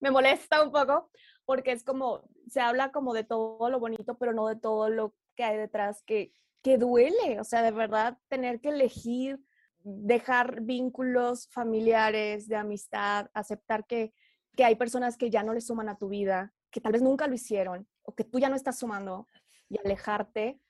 me 0.00 0.10
molesta 0.10 0.62
un 0.62 0.72
poco 0.72 1.10
porque 1.44 1.72
es 1.72 1.84
como, 1.84 2.22
se 2.48 2.60
habla 2.60 2.92
como 2.92 3.14
de 3.14 3.24
todo 3.24 3.70
lo 3.70 3.78
bonito, 3.80 4.16
pero 4.18 4.32
no 4.32 4.48
de 4.48 4.56
todo 4.56 4.90
lo 4.90 5.14
que 5.34 5.44
hay 5.44 5.56
detrás 5.56 6.02
que, 6.02 6.32
que 6.62 6.78
duele. 6.78 7.40
O 7.40 7.44
sea, 7.44 7.62
de 7.62 7.70
verdad, 7.70 8.18
tener 8.28 8.60
que 8.60 8.70
elegir, 8.70 9.40
dejar 9.82 10.62
vínculos 10.62 11.48
familiares, 11.48 12.48
de 12.48 12.56
amistad, 12.56 13.28
aceptar 13.34 13.86
que, 13.86 14.12
que 14.56 14.64
hay 14.64 14.76
personas 14.76 15.16
que 15.16 15.30
ya 15.30 15.42
no 15.42 15.54
le 15.54 15.60
suman 15.60 15.88
a 15.88 15.96
tu 15.96 16.08
vida, 16.08 16.52
que 16.70 16.80
tal 16.80 16.92
vez 16.92 17.02
nunca 17.02 17.26
lo 17.26 17.34
hicieron 17.34 17.88
o 18.02 18.14
que 18.14 18.24
tú 18.24 18.38
ya 18.38 18.48
no 18.48 18.56
estás 18.56 18.78
sumando 18.78 19.26
y 19.68 19.78
alejarte 19.78 20.60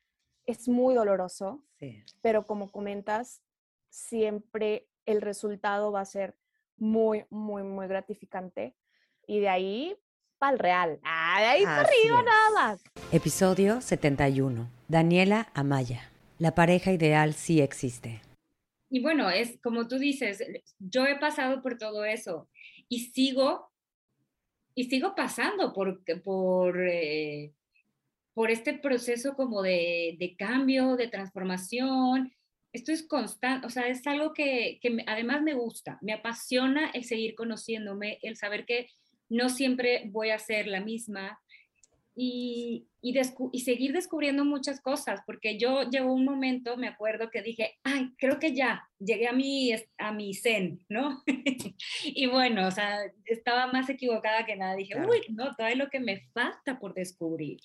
es 0.46 0.68
muy 0.68 0.94
doloroso, 0.94 1.64
pero 2.20 2.46
como 2.46 2.70
comentas, 2.70 3.42
siempre 3.88 4.88
el 5.06 5.20
resultado 5.20 5.92
va 5.92 6.00
a 6.00 6.04
ser 6.04 6.36
muy, 6.76 7.24
muy, 7.30 7.62
muy 7.62 7.86
gratificante. 7.86 8.76
Y 9.26 9.40
de 9.40 9.48
ahí 9.48 9.96
para 10.42 10.54
el 10.54 10.58
real. 10.58 10.98
Ah, 11.04 11.36
de 11.38 11.46
ahí 11.46 11.62
para 11.62 11.82
arriba 11.82 12.20
nada 12.20 12.50
más. 12.50 12.82
Episodio 13.12 13.80
71. 13.80 14.68
Daniela 14.88 15.52
Amaya. 15.54 16.10
La 16.40 16.52
pareja 16.56 16.90
ideal 16.90 17.34
sí 17.34 17.60
existe. 17.60 18.20
Y 18.90 19.00
bueno, 19.00 19.30
es 19.30 19.60
como 19.62 19.86
tú 19.86 20.00
dices, 20.00 20.44
yo 20.80 21.06
he 21.06 21.16
pasado 21.16 21.62
por 21.62 21.78
todo 21.78 22.04
eso 22.04 22.48
y 22.88 23.12
sigo, 23.12 23.70
y 24.74 24.90
sigo 24.90 25.14
pasando 25.14 25.72
por, 25.72 26.02
por 26.24 26.88
eh, 26.88 27.52
por 28.34 28.50
este 28.50 28.74
proceso 28.74 29.34
como 29.36 29.62
de, 29.62 30.16
de, 30.18 30.34
cambio, 30.36 30.96
de 30.96 31.06
transformación. 31.06 32.32
Esto 32.72 32.90
es 32.90 33.06
constante, 33.06 33.66
o 33.66 33.70
sea, 33.70 33.86
es 33.86 34.04
algo 34.08 34.32
que, 34.32 34.80
que 34.82 35.04
además 35.06 35.42
me 35.42 35.54
gusta, 35.54 35.98
me 36.00 36.14
apasiona 36.14 36.90
el 36.90 37.04
seguir 37.04 37.36
conociéndome, 37.36 38.18
el 38.22 38.36
saber 38.36 38.64
que 38.64 38.88
no 39.32 39.48
siempre 39.48 40.08
voy 40.10 40.30
a 40.30 40.38
ser 40.38 40.66
la 40.66 40.80
misma 40.80 41.40
y, 42.14 42.86
y, 43.00 43.18
y, 43.52 43.60
seguir 43.60 43.92
descubriendo 43.92 44.44
muchas 44.44 44.82
cosas, 44.82 45.20
porque 45.24 45.58
yo 45.58 45.88
llegó 45.88 46.12
un 46.12 46.26
momento, 46.26 46.76
me 46.76 46.88
acuerdo 46.88 47.30
que 47.30 47.40
dije, 47.40 47.78
ay, 47.84 48.10
creo 48.18 48.38
que 48.38 48.54
ya, 48.54 48.86
llegué 48.98 49.28
a 49.28 49.32
mi, 49.32 49.72
a 49.96 50.12
mi 50.12 50.34
zen, 50.34 50.84
¿no? 50.90 51.22
y 52.04 52.26
bueno, 52.26 52.66
o 52.66 52.70
sea, 52.70 52.98
estaba 53.24 53.66
más 53.72 53.88
equivocada 53.88 54.44
que 54.44 54.56
nada, 54.56 54.76
dije, 54.76 54.94
uy, 55.00 55.22
no, 55.30 55.54
todo 55.56 55.74
lo 55.74 55.88
que 55.88 56.00
me 56.00 56.20
falta 56.34 56.78
por 56.78 56.92
descubrir 56.92 57.60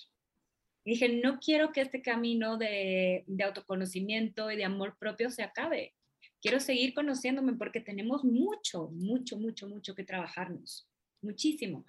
dije, 0.87 1.09
no 1.21 1.37
quiero 1.39 1.73
que 1.73 1.81
este 1.81 2.01
camino 2.01 2.57
de, 2.57 3.25
de 3.27 3.43
autoconocimiento 3.43 4.49
y 4.49 4.55
de 4.55 4.63
amor 4.63 4.97
propio 4.97 5.29
se 5.29 5.43
acabe. 5.43 5.93
Quiero 6.41 6.61
seguir 6.61 6.93
conociéndome 6.93 7.53
porque 7.53 7.81
tenemos 7.81 8.23
mucho, 8.23 8.89
mucho, 8.93 9.37
mucho, 9.37 9.67
mucho 9.67 9.93
que 9.93 10.05
trabajarnos. 10.05 10.87
Muchísimo. 11.21 11.85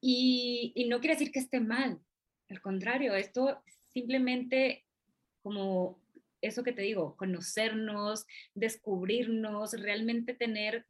Y, 0.00 0.72
y 0.74 0.88
no 0.88 1.00
quiere 1.00 1.14
decir 1.14 1.32
que 1.32 1.40
esté 1.40 1.60
mal. 1.60 2.00
Al 2.48 2.60
contrario, 2.60 3.14
esto 3.14 3.62
simplemente 3.92 4.84
como 5.42 5.98
eso 6.40 6.62
que 6.62 6.72
te 6.72 6.82
digo, 6.82 7.16
conocernos, 7.16 8.26
descubrirnos, 8.54 9.72
realmente 9.72 10.34
tener, 10.34 10.86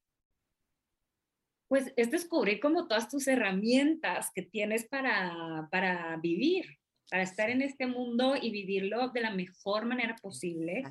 pues 1.69 1.93
es 1.97 2.11
descubrir 2.11 2.61
como 2.61 2.87
todas 2.87 3.09
tus 3.09 3.27
herramientas 3.29 4.31
que 4.35 4.43
tienes 4.43 4.87
para, 4.87 5.69
para 5.71 6.17
vivir, 6.19 6.79
para 7.11 7.23
estar 7.23 7.51
en 7.51 7.63
este 7.63 7.87
mundo 7.87 8.35
y 8.41 8.51
vivirlo 8.51 9.09
de 9.09 9.21
la 9.21 9.33
mejor 9.33 9.87
manera 9.87 10.17
posible 10.17 10.85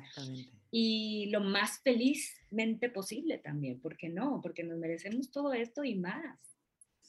y 0.70 1.28
lo 1.30 1.40
más 1.40 1.80
felizmente 1.82 2.90
posible 2.90 3.38
también, 3.38 3.80
¿por 3.80 3.96
qué 3.96 4.08
no? 4.08 4.40
Porque 4.42 4.62
nos 4.62 4.78
merecemos 4.78 5.30
todo 5.30 5.52
esto 5.52 5.84
y 5.84 5.96
más. 5.96 6.38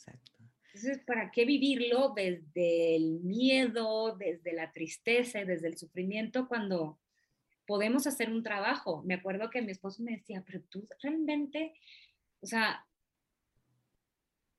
Exacto. 0.02 0.32
Entonces, 0.74 1.04
¿para 1.06 1.32
qué 1.32 1.46
vivirlo 1.46 2.14
desde 2.16 2.96
el 2.96 3.20
miedo, 3.22 4.16
desde 4.16 4.54
la 4.54 4.72
tristeza, 4.72 5.44
desde 5.44 5.68
el 5.68 5.78
sufrimiento 5.78 6.48
cuando 6.48 7.00
podemos 7.68 8.08
hacer 8.08 8.32
un 8.32 8.42
trabajo? 8.42 9.04
Me 9.04 9.16
acuerdo 9.16 9.50
que 9.50 9.62
mi 9.62 9.72
esposo 9.72 10.02
me 10.02 10.14
decía, 10.14 10.44
pero 10.46 10.62
tú 10.70 10.88
realmente, 11.02 11.74
o 12.40 12.48
sea, 12.48 12.86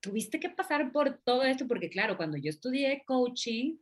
tuviste 0.00 0.38
que 0.38 0.50
pasar 0.50 0.92
por 0.92 1.18
todo 1.24 1.44
esto, 1.44 1.66
porque 1.66 1.88
claro, 1.88 2.16
cuando 2.16 2.36
yo 2.36 2.50
estudié 2.50 3.02
coaching, 3.06 3.78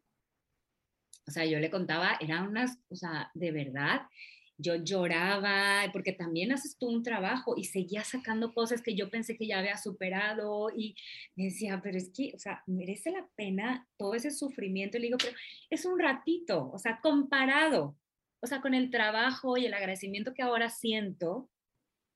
o 1.27 1.31
sea, 1.33 1.45
yo 1.45 1.59
le 1.59 1.71
contaba, 1.71 2.17
eran 2.21 2.47
unas, 2.49 2.79
o 2.89 2.97
sea, 2.97 3.31
de 3.35 3.51
verdad, 3.51 4.03
yo 4.61 4.77
lloraba, 4.77 5.91
porque 5.93 6.13
también 6.13 6.53
haces 6.53 6.77
tú 6.79 6.89
un 6.89 7.03
trabajo 7.03 7.55
y 7.57 7.65
seguía 7.65 8.05
sacando 8.05 8.53
cosas 8.53 8.83
que 8.83 8.95
yo 8.95 9.11
pensé 9.11 9.37
que 9.37 9.47
ya 9.47 9.59
había 9.59 9.77
superado 9.77 10.71
y 10.77 10.95
me 11.37 11.45
decía, 11.45 11.81
pero 11.83 11.99
es 11.99 12.11
que, 12.15 12.33
o 12.35 12.39
sea, 12.39 12.63
merece 12.67 13.11
la 13.11 13.29
pena 13.37 13.89
todo 13.97 14.15
ese 14.15 14.31
sufrimiento. 14.31 14.97
Y 14.97 15.01
le 15.01 15.07
digo, 15.07 15.19
pero 15.19 15.37
es 15.71 15.85
un 15.85 15.99
ratito, 15.99 16.71
o 16.73 16.79
sea, 16.79 17.01
comparado, 17.01 17.97
o 18.43 18.47
sea, 18.47 18.61
con 18.61 18.75
el 18.75 18.91
trabajo 18.91 19.57
y 19.57 19.67
el 19.67 19.75
agradecimiento 19.75 20.35
que 20.35 20.43
ahora 20.43 20.71
siento, 20.71 21.51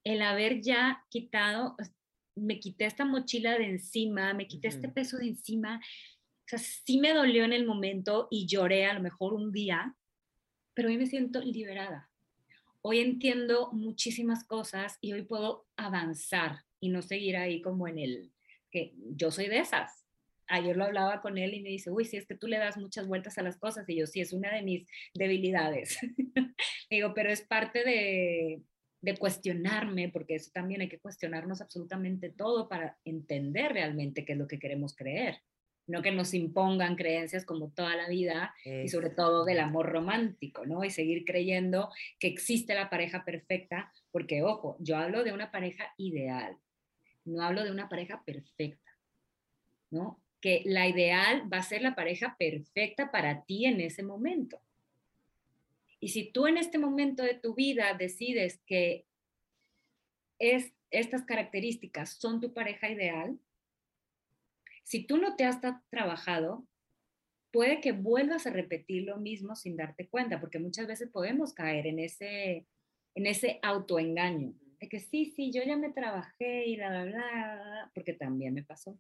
el 0.05 0.23
haber 0.23 0.61
ya 0.61 1.05
quitado, 1.11 1.77
me 2.37 2.59
quité 2.61 2.87
esta 2.87 3.05
mochila 3.05 3.59
de 3.59 3.71
encima, 3.71 4.35
me 4.35 4.47
quité 4.47 4.69
este 4.69 4.89
peso 4.89 5.19
de 5.19 5.29
encima, 5.29 5.79
o 5.79 6.49
sea, 6.49 6.59
sí 6.59 6.99
me 6.99 7.15
dolió 7.15 7.45
en 7.45 7.53
el 7.53 7.65
momento 7.65 8.29
y 8.31 8.47
lloré 8.47 8.87
a 8.87 8.95
lo 8.95 9.01
mejor 9.01 9.33
un 9.33 9.51
día, 9.51 9.97
pero 10.75 10.89
hoy 10.89 10.99
me 10.99 11.07
siento 11.07 11.41
liberada. 11.41 12.11
Hoy 12.87 13.01
entiendo 13.01 13.71
muchísimas 13.73 14.45
cosas 14.45 14.99
y 15.01 15.15
hoy 15.15 15.23
puedo 15.23 15.67
avanzar 15.75 16.59
y 16.81 16.91
no 16.91 17.01
seguir 17.01 17.35
ahí 17.39 17.63
como 17.63 17.89
en 17.89 17.99
el 17.99 18.33
que 18.71 18.93
yo 19.17 19.31
soy 19.31 19.49
de 19.49 19.61
esas. 19.61 20.05
Ayer 20.49 20.77
lo 20.77 20.85
hablaba 20.85 21.23
con 21.23 21.39
él 21.39 21.55
y 21.55 21.63
me 21.63 21.71
dice, 21.71 21.91
uy, 21.91 22.05
si 22.05 22.19
es 22.19 22.27
que 22.27 22.35
tú 22.35 22.47
le 22.47 22.59
das 22.59 22.77
muchas 22.77 23.09
vueltas 23.09 23.39
a 23.39 23.43
las 23.43 23.57
cosas 23.57 23.89
y 23.89 23.97
yo 23.97 24.07
sí, 24.07 24.21
es 24.21 24.35
una 24.35 24.55
de 24.55 24.61
mis 24.61 24.87
debilidades. 25.15 25.99
Digo, 26.91 27.15
pero 27.15 27.31
es 27.31 27.41
parte 27.41 27.85
de, 27.85 28.61
de 29.01 29.17
cuestionarme, 29.17 30.11
porque 30.11 30.35
eso 30.35 30.51
también 30.53 30.83
hay 30.83 30.91
que 30.91 31.01
cuestionarnos 31.01 31.63
absolutamente 31.63 32.29
todo 32.29 32.69
para 32.69 32.99
entender 33.07 33.73
realmente 33.73 34.27
qué 34.27 34.33
es 34.33 34.39
lo 34.39 34.47
que 34.47 34.59
queremos 34.59 34.95
creer 34.95 35.41
no 35.87 36.03
que 36.03 36.13
nos 36.13 36.33
impongan 36.33 36.97
creencias 36.97 37.45
como 37.45 37.71
toda 37.71 37.95
la 37.97 38.09
vida 38.09 38.55
y 38.65 38.89
sobre 38.89 39.11
todo 39.11 39.45
del 39.45 39.61
amor 39.61 39.91
romántico, 39.91 40.65
¿no? 40.65 40.85
Y 40.85 40.91
seguir 40.91 41.25
creyendo 41.25 41.91
que 42.19 42.29
existe 42.29 42.75
la 42.75 42.89
pareja 42.89 43.25
perfecta, 43.25 43.93
porque 44.11 44.43
ojo, 44.43 44.77
yo 44.81 44.97
hablo 44.97 45.25
de 45.25 45.33
una 45.33 45.51
pareja 45.51 45.93
ideal, 45.99 46.57
no 47.25 47.43
hablo 47.43 47.65
de 47.65 47.71
una 47.71 47.89
pareja 47.89 48.23
perfecta, 48.25 48.91
¿no? 49.91 50.21
Que 50.41 50.63
la 50.65 50.89
ideal 50.89 51.53
va 51.53 51.59
a 51.59 51.63
ser 51.63 51.83
la 51.83 51.95
pareja 51.95 52.37
perfecta 52.39 53.11
para 53.11 53.45
ti 53.45 53.67
en 53.67 53.81
ese 53.81 54.03
momento. 54.03 54.61
Y 56.01 56.09
si 56.09 56.31
tú 56.31 56.47
en 56.47 56.59
este 56.59 56.79
momento 56.79 57.23
de 57.23 57.35
tu 57.35 57.55
vida 57.55 57.95
decides 57.95 58.61
que 58.67 59.07
es, 60.39 60.73
estas 60.91 61.23
características 61.25 62.11
son 62.11 62.41
tu 62.41 62.53
pareja 62.53 62.91
ideal, 62.91 63.39
si 64.85 65.07
tú 65.07 65.17
no 65.17 65.35
te 65.35 65.45
has 65.45 65.59
trabajado, 65.91 66.67
puede 67.51 67.81
que 67.81 67.93
vuelvas 67.93 68.47
a 68.47 68.51
repetir 68.51 69.05
lo 69.05 69.19
mismo 69.19 69.57
sin 69.57 69.77
darte 69.77 70.09
cuenta, 70.09 70.41
porque 70.41 70.59
muchas 70.59 70.87
veces 70.87 71.09
podemos 71.11 71.55
caer 71.55 71.87
en 71.87 71.99
ese, 71.99 72.67
en 73.15 73.27
ese 73.27 73.59
autoengaño, 73.63 74.55
de 74.81 74.89
que 74.89 75.01
sí, 75.01 75.33
sí, 75.35 75.51
yo 75.53 75.63
ya 75.63 75.77
me 75.77 75.93
trabajé 75.93 76.67
y 76.67 76.77
la 76.77 76.91
bla, 76.91 77.05
bla, 77.05 77.91
porque 77.95 78.13
también 78.13 78.55
me 78.55 78.63
pasó. 78.63 78.99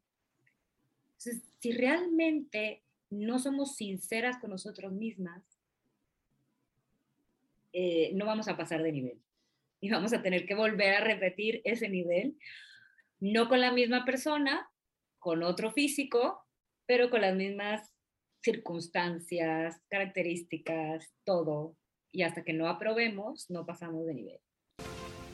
Entonces, 1.18 1.42
si 1.60 1.72
realmente 1.72 2.82
no 3.10 3.38
somos 3.38 3.76
sinceras 3.76 4.38
con 4.38 4.50
nosotros 4.50 4.92
mismas, 4.92 5.42
eh, 7.72 8.12
no 8.14 8.24
vamos 8.24 8.48
a 8.48 8.56
pasar 8.56 8.82
de 8.82 8.92
nivel 8.92 9.20
y 9.80 9.90
vamos 9.90 10.12
a 10.12 10.22
tener 10.22 10.46
que 10.46 10.54
volver 10.54 10.94
a 10.94 11.00
repetir 11.00 11.60
ese 11.64 11.88
nivel, 11.88 12.38
no 13.20 13.48
con 13.48 13.60
la 13.60 13.72
misma 13.72 14.04
persona, 14.04 14.70
con 15.24 15.42
otro 15.42 15.72
físico, 15.72 16.44
pero 16.86 17.08
con 17.08 17.22
las 17.22 17.34
mismas 17.34 17.90
circunstancias, 18.42 19.80
características, 19.88 21.14
todo. 21.24 21.78
Y 22.12 22.24
hasta 22.24 22.44
que 22.44 22.52
no 22.52 22.68
aprobemos, 22.68 23.46
no 23.48 23.64
pasamos 23.64 24.04
de 24.04 24.12
nivel. 24.12 24.40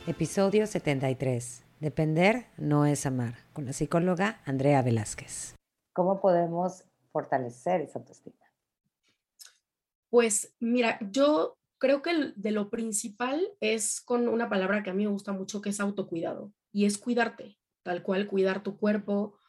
Episodio 0.06 0.68
73. 0.68 1.64
Depender 1.80 2.46
no 2.56 2.86
es 2.86 3.04
amar. 3.04 3.34
Con 3.52 3.66
la 3.66 3.72
psicóloga 3.72 4.40
Andrea 4.44 4.80
Velázquez. 4.80 5.56
¿Cómo 5.92 6.20
podemos 6.20 6.84
fortalecer 7.10 7.80
esa 7.80 7.98
autoestima? 7.98 8.36
Pues 10.08 10.54
mira, 10.60 11.00
yo 11.10 11.58
creo 11.78 12.00
que 12.00 12.32
de 12.36 12.52
lo 12.52 12.70
principal 12.70 13.44
es 13.58 14.00
con 14.00 14.28
una 14.28 14.48
palabra 14.48 14.84
que 14.84 14.90
a 14.90 14.94
mí 14.94 15.04
me 15.04 15.10
gusta 15.10 15.32
mucho, 15.32 15.60
que 15.60 15.70
es 15.70 15.80
autocuidado. 15.80 16.52
Y 16.70 16.84
es 16.84 16.96
cuidarte, 16.96 17.58
tal 17.82 18.04
cual, 18.04 18.28
cuidar 18.28 18.62
tu 18.62 18.76
cuerpo, 18.76 19.39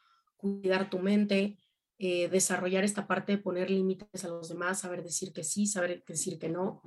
cuidar 0.41 0.89
tu 0.89 0.99
mente, 0.99 1.57
eh, 1.99 2.27
desarrollar 2.29 2.83
esta 2.83 3.07
parte 3.07 3.33
de 3.33 3.37
poner 3.37 3.69
límites 3.69 4.25
a 4.25 4.27
los 4.27 4.49
demás, 4.49 4.79
saber 4.79 5.03
decir 5.03 5.31
que 5.33 5.43
sí, 5.43 5.67
saber 5.67 6.03
decir 6.07 6.39
que 6.39 6.49
no, 6.49 6.81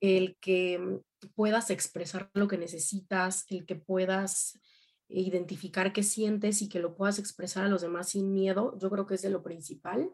el 0.00 0.36
que 0.40 0.78
mm, 0.78 1.28
puedas 1.34 1.70
expresar 1.70 2.30
lo 2.34 2.46
que 2.46 2.56
necesitas, 2.56 3.44
el 3.50 3.66
que 3.66 3.74
puedas 3.74 4.60
identificar 5.08 5.92
qué 5.92 6.02
sientes 6.02 6.62
y 6.62 6.68
que 6.68 6.78
lo 6.78 6.94
puedas 6.94 7.18
expresar 7.18 7.64
a 7.64 7.68
los 7.68 7.82
demás 7.82 8.10
sin 8.10 8.32
miedo, 8.32 8.78
yo 8.78 8.90
creo 8.90 9.06
que 9.06 9.14
es 9.14 9.22
de 9.22 9.30
lo 9.30 9.42
principal 9.42 10.10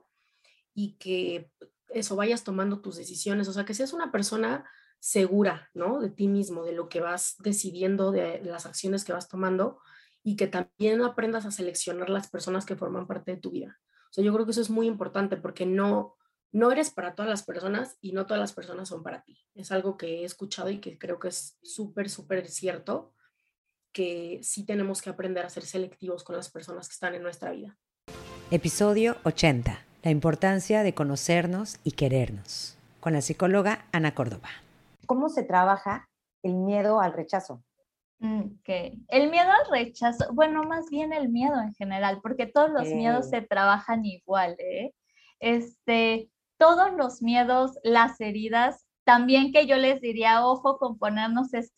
y 0.75 0.97
que 0.97 1.51
eso 1.91 2.17
vayas 2.17 2.43
tomando 2.43 2.81
tus 2.81 2.97
decisiones, 2.97 3.47
o 3.49 3.53
sea, 3.53 3.65
que 3.65 3.75
seas 3.75 3.93
una 3.93 4.11
persona 4.11 4.69
segura, 5.01 5.71
¿no? 5.75 6.01
De 6.01 6.11
ti 6.11 6.29
mismo, 6.29 6.65
de 6.65 6.73
lo 6.73 6.89
que 6.89 7.01
vas 7.01 7.37
decidiendo, 7.39 8.13
de 8.13 8.43
las 8.45 8.67
acciones 8.67 9.05
que 9.05 9.13
vas 9.13 9.29
tomando 9.29 9.81
y 10.23 10.37
que 10.37 10.47
también 10.47 11.03
aprendas 11.03 11.47
a 11.47 11.51
seleccionar 11.51 12.11
las 12.11 12.29
personas 12.29 12.67
que 12.67 12.77
forman 12.77 13.07
parte 13.07 13.33
de 13.33 13.41
tu 13.41 13.51
vida. 13.51 13.79
O 14.11 14.13
sea, 14.13 14.25
yo 14.25 14.33
creo 14.33 14.45
que 14.45 14.53
eso 14.53 14.61
es 14.61 14.71
muy 14.71 14.87
importante 14.87 15.37
porque 15.37 15.67
no, 15.67 16.17
no 16.53 16.73
eres 16.73 16.91
para 16.91 17.15
todas 17.15 17.31
las 17.31 17.43
personas 17.45 17.97
y 18.01 18.13
no 18.13 18.27
todas 18.27 18.41
las 18.41 18.53
personas 18.53 18.89
son 18.89 19.03
para 19.03 19.23
ti. 19.23 19.39
Es 19.55 19.71
algo 19.73 19.97
que 19.97 20.21
he 20.21 20.25
escuchado 20.25 20.71
y 20.71 20.79
que 20.79 20.99
creo 20.99 21.19
que 21.19 21.29
es 21.29 21.59
súper, 21.63 22.11
súper 22.11 22.49
cierto, 22.49 23.15
que 23.93 24.41
sí 24.43 24.65
tenemos 24.65 25.01
que 25.01 25.11
aprender 25.11 25.45
a 25.45 25.51
ser 25.51 25.65
selectivos 25.65 26.25
con 26.25 26.37
las 26.37 26.51
personas 26.51 26.89
que 26.89 26.95
están 26.95 27.15
en 27.15 27.23
nuestra 27.23 27.51
vida. 27.53 27.79
Episodio 28.51 29.17
80. 29.25 29.85
La 30.03 30.11
importancia 30.11 30.83
de 30.83 30.95
conocernos 30.95 31.79
y 31.85 31.93
querernos. 31.93 32.77
Con 33.01 33.13
la 33.13 33.21
psicóloga 33.21 33.87
Ana 33.93 34.15
Córdoba. 34.15 34.49
¿Cómo 35.07 35.29
se 35.29 35.43
trabaja 35.43 36.09
el 36.43 36.55
miedo 36.55 37.01
al 37.01 37.13
rechazo? 37.13 37.63
Mm, 38.21 38.41
ok, 38.43 38.69
el 39.09 39.31
miedo 39.31 39.49
al 39.51 39.71
rechazo, 39.71 40.27
bueno, 40.35 40.63
más 40.65 40.91
bien 40.91 41.13
el 41.13 41.31
miedo 41.31 41.59
en 41.61 41.75
general, 41.75 42.21
porque 42.23 42.47
todos 42.47 42.71
los 42.71 42.87
miedos 42.89 43.31
se 43.31 43.41
trabajan 43.41 44.05
igual, 44.05 44.57
¿eh? 44.59 44.93
Este, 45.41 46.31
todos 46.59 46.93
los 46.93 47.23
miedos, 47.23 47.79
las 47.83 48.21
heridas, 48.21 48.87
también 49.05 49.53
que 49.53 49.67
yo 49.67 49.77
les 49.77 50.03
diría, 50.03 50.47
ojo 50.47 50.77
con 50.79 50.99
ponernos 50.99 51.55
estas 51.55 51.73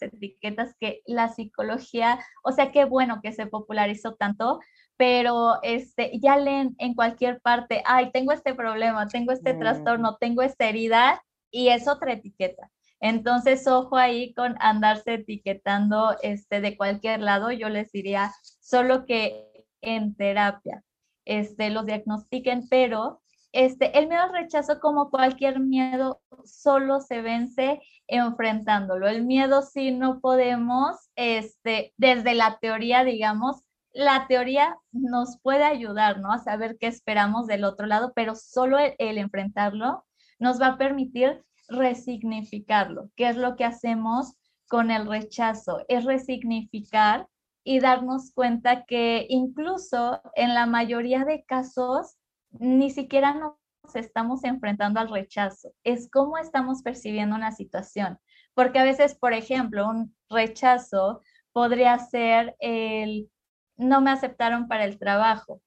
etiquetas 0.00 0.76
que 0.78 1.02
la 1.06 1.28
psicología, 1.28 2.24
o 2.44 2.52
sea, 2.52 2.70
qué 2.70 2.84
bueno 2.84 3.20
que 3.20 3.32
se 3.32 3.46
popularizó 3.46 4.14
tanto, 4.14 4.60
pero 4.96 5.60
este, 5.62 6.12
ya 6.20 6.36
leen 6.36 6.76
en 6.78 6.94
cualquier 6.94 7.40
parte, 7.40 7.82
ay, 7.84 8.12
tengo 8.12 8.30
este 8.30 8.54
problema, 8.54 9.08
tengo 9.08 9.32
este 9.32 9.54
trastorno, 9.54 10.18
tengo 10.20 10.42
esta 10.42 10.68
herida, 10.68 11.20
y 11.50 11.68
es 11.68 11.88
otra 11.88 12.12
etiqueta. 12.12 12.70
Entonces, 13.04 13.66
ojo 13.66 13.98
ahí 13.98 14.32
con 14.32 14.56
andarse 14.60 15.12
etiquetando 15.14 16.16
este, 16.22 16.62
de 16.62 16.74
cualquier 16.74 17.20
lado. 17.20 17.52
Yo 17.52 17.68
les 17.68 17.92
diría 17.92 18.32
solo 18.60 19.04
que 19.04 19.44
en 19.82 20.16
terapia 20.16 20.82
este, 21.26 21.68
los 21.68 21.84
diagnostiquen, 21.84 22.66
pero 22.70 23.20
este, 23.52 23.98
el 23.98 24.08
miedo 24.08 24.22
al 24.22 24.32
rechazo, 24.32 24.80
como 24.80 25.10
cualquier 25.10 25.60
miedo, 25.60 26.22
solo 26.46 27.00
se 27.00 27.20
vence 27.20 27.82
enfrentándolo. 28.06 29.06
El 29.06 29.26
miedo 29.26 29.60
sí 29.60 29.90
no 29.90 30.20
podemos, 30.20 30.96
este, 31.14 31.92
desde 31.98 32.32
la 32.32 32.56
teoría, 32.58 33.04
digamos, 33.04 33.64
la 33.92 34.26
teoría 34.28 34.78
nos 34.92 35.38
puede 35.42 35.64
ayudar, 35.64 36.20
¿no? 36.20 36.32
A 36.32 36.38
saber 36.38 36.78
qué 36.80 36.86
esperamos 36.86 37.46
del 37.48 37.64
otro 37.64 37.84
lado, 37.84 38.14
pero 38.16 38.34
solo 38.34 38.78
el 38.78 39.18
enfrentarlo 39.18 40.06
nos 40.38 40.58
va 40.58 40.68
a 40.68 40.78
permitir 40.78 41.44
resignificarlo. 41.68 43.10
¿Qué 43.16 43.28
es 43.28 43.36
lo 43.36 43.56
que 43.56 43.64
hacemos 43.64 44.34
con 44.68 44.90
el 44.90 45.06
rechazo? 45.06 45.84
Es 45.88 46.04
resignificar 46.04 47.28
y 47.64 47.80
darnos 47.80 48.32
cuenta 48.32 48.84
que 48.84 49.26
incluso 49.28 50.20
en 50.34 50.54
la 50.54 50.66
mayoría 50.66 51.24
de 51.24 51.44
casos 51.44 52.16
ni 52.50 52.90
siquiera 52.90 53.34
nos 53.34 53.54
estamos 53.94 54.44
enfrentando 54.44 55.00
al 55.00 55.10
rechazo, 55.10 55.72
es 55.82 56.08
cómo 56.10 56.38
estamos 56.38 56.82
percibiendo 56.82 57.36
una 57.36 57.52
situación. 57.52 58.18
Porque 58.54 58.78
a 58.78 58.84
veces, 58.84 59.14
por 59.14 59.32
ejemplo, 59.32 59.88
un 59.88 60.14
rechazo 60.28 61.22
podría 61.52 61.98
ser 61.98 62.54
el 62.60 63.30
no 63.76 64.00
me 64.00 64.10
aceptaron 64.10 64.68
para 64.68 64.84
el 64.84 64.98
trabajo. 64.98 65.60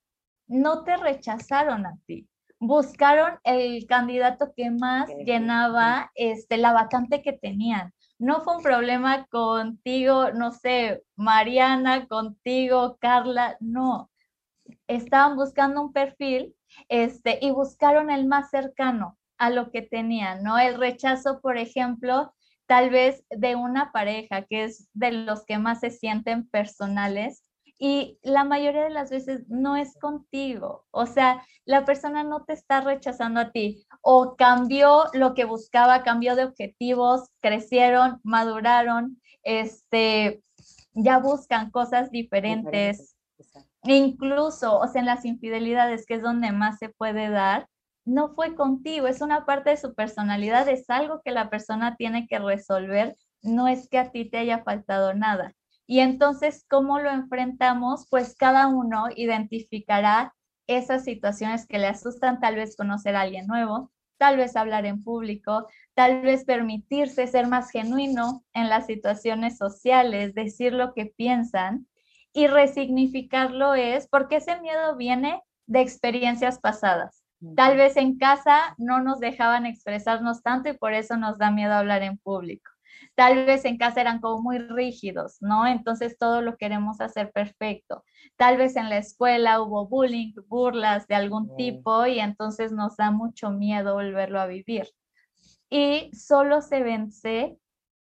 No 0.47 0.83
te 0.83 0.95
rechazaron 0.95 1.86
a 1.86 1.97
ti, 2.05 2.27
buscaron 2.59 3.39
el 3.43 3.85
candidato 3.85 4.53
que 4.55 4.71
más 4.71 5.09
llenaba 5.25 6.11
este, 6.15 6.57
la 6.57 6.73
vacante 6.73 7.21
que 7.21 7.33
tenían. 7.33 7.93
No 8.19 8.41
fue 8.41 8.57
un 8.57 8.63
problema 8.63 9.25
contigo, 9.27 10.31
no 10.31 10.51
sé, 10.51 11.03
Mariana, 11.15 12.07
contigo, 12.07 12.97
Carla, 12.99 13.57
no. 13.59 14.09
Estaban 14.87 15.35
buscando 15.35 15.81
un 15.81 15.93
perfil 15.93 16.55
este, 16.89 17.37
y 17.41 17.51
buscaron 17.51 18.09
el 18.09 18.25
más 18.25 18.49
cercano 18.49 19.17
a 19.37 19.49
lo 19.51 19.71
que 19.71 19.83
tenían, 19.83 20.41
¿no? 20.43 20.57
El 20.57 20.79
rechazo, 20.79 21.41
por 21.41 21.57
ejemplo, 21.57 22.33
tal 22.65 22.89
vez 22.89 23.23
de 23.29 23.55
una 23.55 23.91
pareja, 23.91 24.41
que 24.43 24.63
es 24.65 24.89
de 24.93 25.11
los 25.11 25.45
que 25.45 25.59
más 25.59 25.79
se 25.79 25.91
sienten 25.91 26.47
personales, 26.47 27.43
y 27.77 28.19
la 28.23 28.43
mayoría 28.43 28.83
de 28.83 28.89
las 28.89 29.09
veces 29.09 29.47
no 29.47 29.75
es 29.75 29.97
contigo. 29.99 30.85
O 30.91 31.05
sea, 31.05 31.45
la 31.65 31.85
persona 31.85 32.23
no 32.23 32.43
te 32.43 32.53
está 32.53 32.81
rechazando 32.81 33.39
a 33.39 33.51
ti 33.51 33.85
o 34.01 34.35
cambió 34.35 35.05
lo 35.13 35.33
que 35.33 35.45
buscaba, 35.45 36.03
cambió 36.03 36.35
de 36.35 36.45
objetivos, 36.45 37.29
crecieron, 37.39 38.19
maduraron, 38.23 39.21
este, 39.43 40.41
ya 40.93 41.19
buscan 41.19 41.71
cosas 41.71 42.09
diferentes. 42.11 43.15
Incluso, 43.83 44.79
o 44.79 44.87
sea, 44.87 45.01
en 45.01 45.05
las 45.05 45.23
infidelidades, 45.23 46.05
que 46.05 46.15
es 46.15 46.21
donde 46.21 46.51
más 46.51 46.79
se 46.79 46.89
puede 46.89 47.29
dar, 47.29 47.67
no 48.05 48.33
fue 48.33 48.55
contigo, 48.55 49.07
es 49.07 49.21
una 49.21 49.45
parte 49.45 49.69
de 49.71 49.77
su 49.77 49.93
personalidad, 49.93 50.67
es 50.69 50.89
algo 50.89 51.21
que 51.23 51.31
la 51.31 51.49
persona 51.49 51.95
tiene 51.97 52.27
que 52.27 52.39
resolver, 52.39 53.15
no 53.41 53.67
es 53.67 53.87
que 53.89 53.99
a 53.99 54.11
ti 54.11 54.29
te 54.29 54.37
haya 54.37 54.63
faltado 54.63 55.13
nada. 55.13 55.53
Y 55.88 56.02
entonces, 56.02 56.65
¿cómo 56.69 57.00
lo 57.00 57.10
enfrentamos? 57.10 58.08
Pues 58.10 58.36
cada 58.36 58.67
uno 58.67 59.06
identificará 59.15 60.36
esas 60.67 61.06
situaciones 61.06 61.65
que 61.65 61.80
le 61.80 61.88
asustan, 61.88 62.41
tal 62.41 62.56
vez 62.56 62.76
conocer 62.76 63.15
a 63.15 63.21
alguien 63.21 63.47
nuevo, 63.47 63.89
tal 64.17 64.36
vez 64.36 64.58
hablar 64.58 64.86
en 64.86 65.02
público, 65.02 65.67
tal 65.93 66.21
vez 66.21 66.43
permitirse 66.43 67.26
ser 67.26 67.47
más 67.47 67.71
genuino 67.71 68.43
en 68.54 68.67
las 68.67 68.86
situaciones 68.86 69.58
sociales, 69.58 70.36
decir 70.36 70.73
lo 70.73 70.93
que 70.93 71.06
piensan 71.06 71.88
y 72.34 72.47
resignificarlo 72.47 73.73
es 73.73 74.10
porque 74.10 74.38
ese 74.38 74.60
miedo 74.60 74.97
viene 74.97 75.41
de 75.67 75.80
experiencias 75.80 76.60
pasadas. 76.60 77.23
Tal 77.56 77.78
vez 77.78 77.95
en 77.95 78.17
casa 78.17 78.76
no 78.78 79.00
nos 79.02 79.19
dejaban 79.19 79.65
expresarnos 79.65 80.41
tanto 80.43 80.69
y 80.69 80.73
por 80.73 80.93
eso 80.93 81.15
nos 81.15 81.38
da 81.38 81.50
miedo 81.50 81.73
hablar 81.73 82.04
en 82.04 82.17
público 82.17 82.76
tal 83.15 83.45
vez 83.45 83.65
en 83.65 83.77
casa 83.77 84.01
eran 84.01 84.19
como 84.19 84.41
muy 84.41 84.60
rígidos, 84.60 85.38
¿no? 85.41 85.67
Entonces 85.67 86.17
todo 86.17 86.41
lo 86.41 86.57
queremos 86.57 87.01
hacer 87.01 87.31
perfecto. 87.31 88.03
Tal 88.36 88.57
vez 88.57 88.75
en 88.75 88.89
la 88.89 88.97
escuela 88.97 89.62
hubo 89.62 89.88
bullying, 89.88 90.33
burlas 90.47 91.07
de 91.07 91.15
algún 91.15 91.55
tipo 91.55 92.05
y 92.05 92.19
entonces 92.19 92.71
nos 92.71 92.97
da 92.97 93.12
mucho 93.12 93.49
miedo 93.51 93.95
volverlo 93.95 94.39
a 94.39 94.47
vivir. 94.47 94.88
Y 95.69 96.12
solo 96.13 96.62
se 96.62 96.81
vence 96.83 97.57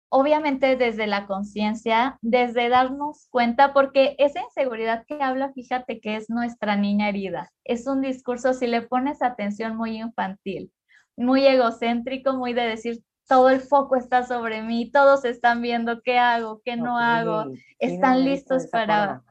obviamente 0.08 0.76
desde 0.76 1.06
la 1.06 1.26
conciencia, 1.26 2.18
desde 2.22 2.68
darnos 2.68 3.26
cuenta, 3.30 3.72
porque 3.72 4.14
esa 4.18 4.40
inseguridad 4.40 5.04
que 5.06 5.22
habla, 5.22 5.52
fíjate 5.52 6.00
que 6.00 6.16
es 6.16 6.30
nuestra 6.30 6.76
niña 6.76 7.08
herida. 7.08 7.52
Es 7.64 7.86
un 7.86 8.02
discurso, 8.02 8.54
si 8.54 8.66
le 8.66 8.82
pones 8.82 9.22
atención, 9.22 9.76
muy 9.76 9.98
infantil, 9.98 10.72
muy 11.16 11.46
egocéntrico, 11.46 12.34
muy 12.34 12.52
de 12.52 12.62
decir, 12.62 13.02
todo 13.26 13.48
el 13.48 13.60
foco 13.60 13.96
está 13.96 14.24
sobre 14.24 14.62
mí, 14.62 14.90
todos 14.90 15.24
están 15.24 15.62
viendo 15.62 16.00
qué 16.02 16.18
hago, 16.18 16.60
qué 16.64 16.76
no 16.76 16.98
hago, 16.98 17.52
están 17.78 18.24
listos 18.24 18.66
para, 18.68 19.22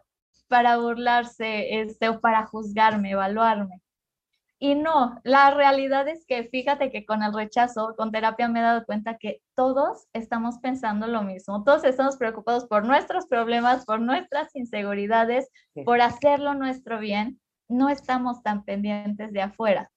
para 0.48 0.78
burlarse 0.78 1.82
este, 1.82 2.10
o 2.10 2.20
para 2.20 2.46
juzgarme, 2.46 3.12
evaluarme. 3.12 3.82
Y 4.58 4.76
no, 4.76 5.20
la 5.24 5.52
realidad 5.52 6.08
es 6.08 6.26
que 6.26 6.46
fíjate 6.46 6.90
que 6.90 7.06
con 7.06 7.24
el 7.24 7.34
rechazo, 7.34 7.94
con 7.98 8.12
terapia 8.12 8.48
me 8.48 8.60
he 8.60 8.64
dado 8.64 8.86
cuenta 8.86 9.18
que 9.18 9.42
todos 9.54 10.08
estamos 10.14 10.60
pensando 10.60 11.08
lo 11.08 11.24
mismo, 11.24 11.64
todos 11.64 11.84
estamos 11.84 12.18
preocupados 12.18 12.66
por 12.66 12.86
nuestros 12.86 13.28
problemas, 13.28 13.86
por 13.86 14.00
nuestras 14.00 14.56
inseguridades, 14.56 15.50
por 15.84 16.02
hacerlo 16.02 16.54
nuestro 16.54 17.00
bien, 17.00 17.40
no 17.68 17.90
estamos 17.90 18.44
tan 18.44 18.64
pendientes 18.64 19.34
de 19.34 19.42
afuera. 19.42 19.92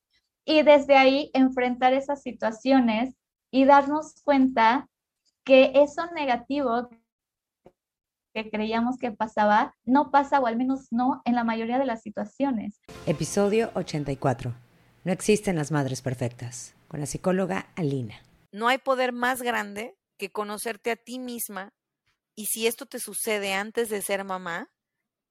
Y 0.44 0.62
desde 0.62 0.96
ahí 0.96 1.30
enfrentar 1.34 1.92
esas 1.92 2.22
situaciones 2.22 3.17
y 3.50 3.64
darnos 3.64 4.14
cuenta 4.22 4.88
que 5.44 5.72
eso 5.74 6.06
negativo 6.14 6.88
que 8.34 8.50
creíamos 8.50 8.98
que 8.98 9.10
pasaba, 9.10 9.74
no 9.84 10.10
pasa 10.10 10.40
o 10.40 10.46
al 10.46 10.56
menos 10.56 10.88
no 10.90 11.22
en 11.24 11.34
la 11.34 11.44
mayoría 11.44 11.78
de 11.78 11.86
las 11.86 12.02
situaciones. 12.02 12.80
Episodio 13.06 13.70
84. 13.74 14.54
No 15.04 15.12
existen 15.12 15.56
las 15.56 15.72
madres 15.72 16.02
perfectas. 16.02 16.74
Con 16.88 17.00
la 17.00 17.06
psicóloga 17.06 17.66
Alina. 17.76 18.14
No 18.52 18.68
hay 18.68 18.78
poder 18.78 19.12
más 19.12 19.42
grande 19.42 19.96
que 20.18 20.30
conocerte 20.30 20.90
a 20.90 20.96
ti 20.96 21.18
misma 21.18 21.72
y 22.34 22.46
si 22.46 22.66
esto 22.66 22.86
te 22.86 22.98
sucede 22.98 23.54
antes 23.54 23.88
de 23.88 24.00
ser 24.00 24.24
mamá, 24.24 24.70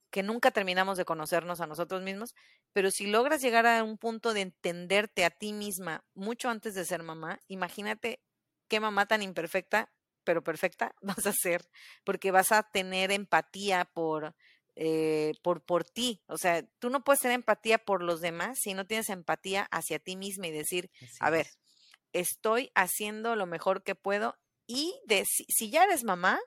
que 0.10 0.24
nunca 0.24 0.52
terminamos 0.52 0.98
de 0.98 1.06
conocernos 1.06 1.62
a 1.62 1.68
nosotros 1.68 2.02
mismos, 2.02 2.34
pero 2.74 2.92
si 2.92 3.08
logras 3.08 3.42
llegar 3.42 3.66
a 3.66 3.84
un 3.84 3.98
punto 3.98 4.34
de 4.34 4.42
entenderte 4.42 5.26
a 5.26 5.30
ti 5.30 5.54
misma 5.54 6.06
mucho 6.14 6.50
antes 6.50 6.74
de 6.76 6.86
ser 6.86 7.04
mamá, 7.04 7.40
imagínate 7.48 8.22
qué 8.68 8.80
mamá 8.80 9.06
tan 9.06 9.22
imperfecta 9.22 9.92
pero 10.28 10.44
perfecta 10.44 10.94
vas 11.02 11.26
a 11.26 11.32
ser, 11.32 11.70
porque 12.04 12.32
vas 12.32 12.52
a 12.52 12.62
tener 12.64 13.12
empatía 13.12 13.86
por, 13.86 14.36
eh, 14.76 15.32
por, 15.42 15.64
por 15.64 15.86
ti. 15.86 16.22
O 16.28 16.38
sea, 16.38 16.68
tú 16.80 16.90
no 16.90 17.06
puedes 17.06 17.22
tener 17.22 17.36
empatía 17.36 17.78
por 17.78 18.04
los 18.04 18.20
demás 18.20 18.60
si 18.62 18.74
no 18.74 18.86
tienes 18.86 19.10
empatía 19.10 19.70
hacia 19.72 20.00
ti 20.00 20.18
misma 20.18 20.48
y 20.48 20.52
decir, 20.52 20.92
a 21.22 21.30
ver, 21.30 21.48
estoy 22.12 22.72
haciendo 22.76 23.38
lo 23.38 23.46
mejor 23.46 23.84
que 23.84 23.96
puedo. 23.96 24.38
Y 24.68 25.00
de, 25.06 25.24
si, 25.26 25.72
ya 25.72 25.86
eres 25.86 26.04
mamá, 26.04 26.42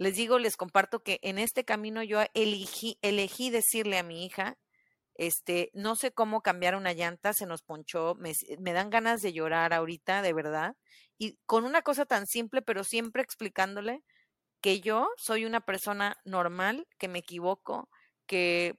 les 0.00 0.16
digo, 0.16 0.38
les 0.38 0.56
comparto 0.56 1.02
que 1.02 1.20
en 1.22 1.38
este 1.38 1.64
camino 1.64 2.02
yo 2.02 2.20
elegí, 2.34 2.98
elegí 3.02 3.50
decirle 3.50 3.98
a 3.98 4.02
mi 4.02 4.24
hija, 4.24 4.58
este, 5.14 5.70
no 5.74 5.96
sé 5.96 6.12
cómo 6.12 6.42
cambiar 6.42 6.74
una 6.74 6.92
llanta, 6.94 7.34
se 7.34 7.46
nos 7.46 7.62
ponchó, 7.62 8.14
me, 8.16 8.32
me 8.58 8.72
dan 8.72 8.90
ganas 8.90 9.20
de 9.20 9.32
llorar 9.32 9.72
ahorita, 9.72 10.22
de 10.22 10.32
verdad 10.32 10.74
y 11.20 11.36
con 11.44 11.64
una 11.66 11.82
cosa 11.82 12.06
tan 12.06 12.26
simple, 12.26 12.62
pero 12.62 12.82
siempre 12.82 13.22
explicándole 13.22 14.02
que 14.62 14.80
yo 14.80 15.06
soy 15.18 15.44
una 15.44 15.60
persona 15.60 16.16
normal, 16.24 16.88
que 16.98 17.08
me 17.08 17.18
equivoco, 17.18 17.90
que 18.26 18.78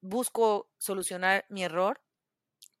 busco 0.00 0.68
solucionar 0.78 1.46
mi 1.48 1.62
error, 1.62 2.02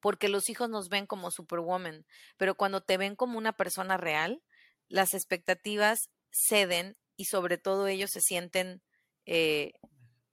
porque 0.00 0.28
los 0.28 0.50
hijos 0.50 0.68
nos 0.70 0.88
ven 0.88 1.06
como 1.06 1.30
superwoman, 1.30 2.04
pero 2.36 2.56
cuando 2.56 2.80
te 2.80 2.96
ven 2.98 3.14
como 3.14 3.38
una 3.38 3.52
persona 3.52 3.96
real, 3.96 4.42
las 4.88 5.14
expectativas 5.14 6.10
ceden 6.32 6.96
y 7.16 7.24
sobre 7.26 7.58
todo 7.58 7.86
ellos 7.86 8.10
se 8.12 8.20
sienten 8.20 8.82
eh, 9.24 9.72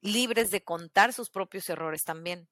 libres 0.01 0.51
de 0.51 0.63
contar 0.63 1.13
sus 1.13 1.29
propios 1.29 1.69
errores 1.69 2.03
también. 2.03 2.49